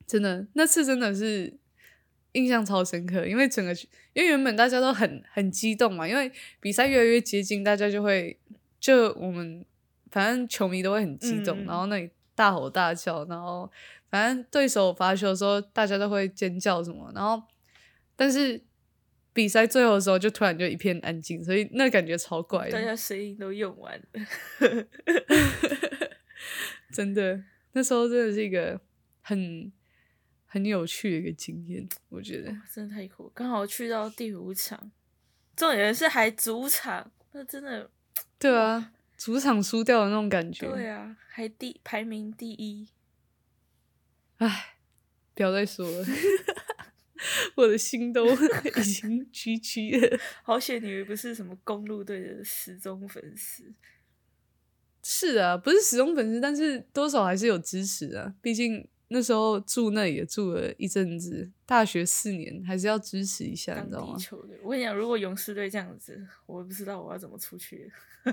[0.07, 1.59] 真的那次真的是
[2.37, 3.73] 印象超深刻，因为整个
[4.13, 6.31] 因为原本大家都很很激动嘛，因为
[6.61, 8.39] 比赛越来越接近，大家就会
[8.79, 9.65] 就我们
[10.11, 13.71] 反正球迷都会很激动，嗯然后那里大吼大叫，然后
[14.11, 17.43] 反正对手罚球的时候，大家都会尖叫什么，然后
[18.15, 18.63] 但是
[19.33, 24.05] 比赛最后的时候就突然就一片安静，所以那感觉超怪的，大家声音都用完了，
[26.93, 28.79] 真的，那时候真的是一个
[29.23, 29.73] 很
[30.47, 32.55] 很有趣的一个经验，我觉得。
[32.73, 33.31] 真的太酷！
[33.35, 34.91] 刚好去到第五场，
[35.55, 37.91] 重点是还主场，那真的
[38.39, 42.89] 对啊，主场输掉的那种感觉，对啊，还第排名第一，
[44.39, 44.77] 唉，
[45.35, 46.07] 不要再说了，
[47.57, 48.27] 我的心都
[48.77, 50.19] 已经屈屈了。
[50.45, 53.75] 好险你不是什么公路队的死忠粉丝，
[55.03, 58.35] 是啊，不是始终粉丝，但是多少还是有支持啊。
[58.43, 64.17] 毕竟那时候住那也住了一阵子，大学四年还是要支持一下，你知道吗？
[64.19, 64.59] 球队。
[64.63, 67.93] 我跟你讲，如果勇士队这样子，我不知道我要怎么出去。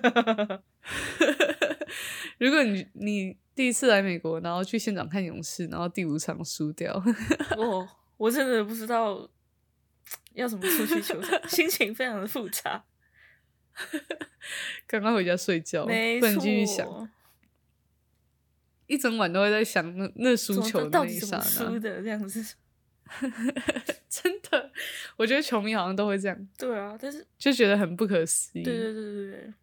[2.39, 7.01] 如果你你第一次来美国，然后去现场看勇士，然后第五场输掉，
[7.55, 9.29] 我 我真的不知道
[10.33, 12.83] 要怎么出去球场，心情非常的复杂。
[14.87, 16.87] 赶快回家睡觉，不能继续想。
[18.87, 21.43] 一整晚都会在想那那输球那一刹那。
[21.43, 22.55] 输的这样子。
[24.09, 24.71] 真的，
[25.17, 26.47] 我觉得球迷好像都会这样。
[26.57, 28.63] 对啊，但是就觉得很不可思议。
[28.63, 29.53] 对对对对对，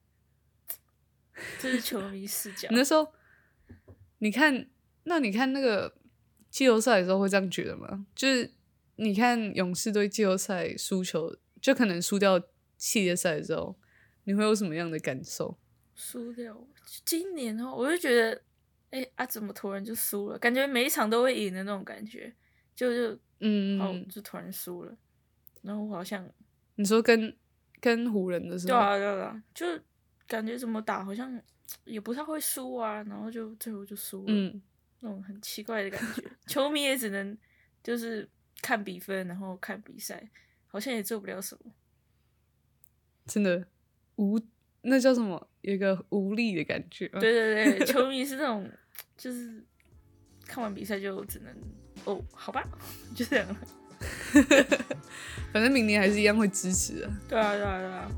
[1.59, 2.69] 这是球迷视角。
[2.73, 3.13] 那时候，
[4.19, 4.69] 你看，
[5.05, 5.97] 那你看那个
[6.51, 8.07] 季后赛的时候会这样觉得吗？
[8.15, 8.53] 就是
[8.97, 12.41] 你看勇士队季后赛输球，就可能输掉
[12.77, 13.77] 系列赛的时候，
[14.25, 15.59] 你会有什么样的感受？
[15.95, 16.69] 输掉
[17.05, 18.43] 今年哦，我就觉得，
[18.91, 20.39] 哎啊，怎么突然就输了？
[20.39, 22.33] 感觉每一场都会赢的那种感觉，
[22.77, 23.19] 就就。
[23.43, 24.95] 嗯，然后就突然输了，
[25.63, 26.31] 然后我好像
[26.75, 27.35] 你说跟
[27.81, 29.67] 跟湖人的时候，对啊对啊，就
[30.27, 31.41] 感觉怎么打好像
[31.85, 34.61] 也不太会输啊，然后就最后就输了，嗯，
[34.99, 36.23] 那种很奇怪的感觉。
[36.47, 37.35] 球迷也只能
[37.83, 38.29] 就是
[38.61, 40.29] 看比分，然后看比赛，
[40.67, 41.73] 好像也做不了什么。
[43.25, 43.67] 真的
[44.17, 44.39] 无
[44.83, 45.49] 那叫什么？
[45.63, 47.07] 有一个无力的感觉。
[47.09, 48.69] 对对对， 球迷是那种
[49.17, 49.63] 就是
[50.47, 51.55] 看完比赛就只能。
[52.07, 52.67] 哦，好吧，
[53.15, 53.47] 就这样。
[55.53, 57.11] 反正明年还是一样会支持的。
[57.29, 58.11] 对啊，对啊，对啊，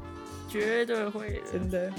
[0.48, 1.92] 绝对会的，真的。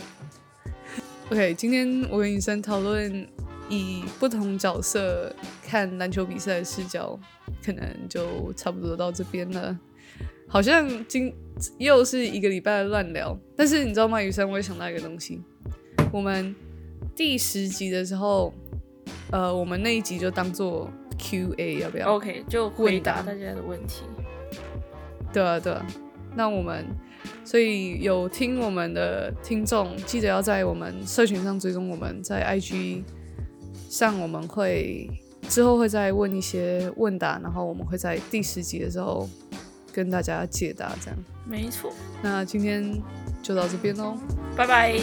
[1.30, 3.28] OK，今天我跟医生讨论
[3.68, 5.36] 以不同角色
[5.66, 7.20] 看篮球比赛的视角，
[7.66, 9.78] 可能就差不多到这边了。
[10.47, 11.34] 好像今
[11.77, 15.41] 又是一个礼拜的乱聊，但是你知道吗，雨生，我也想到一个东西。
[16.11, 16.55] 我们
[17.15, 18.53] 第十集的时候，
[19.31, 20.89] 呃，我们那一集就当做。
[21.15, 24.01] Q&A 要不要？OK，就回答大家的问题。
[25.31, 25.85] 对啊，对啊。
[26.35, 26.83] 那我们，
[27.45, 33.03] 所以有听我们的听众，记得要在我们社群上追踪我们，在 IG
[33.87, 35.07] 上我们会
[35.47, 39.29] 之后会再问一些问答，然后我们会在第十集的时候
[39.93, 41.23] 跟大家解答，这样。
[41.45, 41.93] 没错。
[42.21, 43.01] 那今天
[43.41, 44.17] 就到这边喽，
[44.55, 44.99] 拜拜，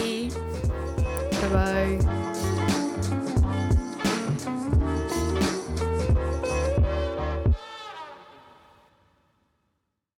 [1.41, 2.30] 拜拜。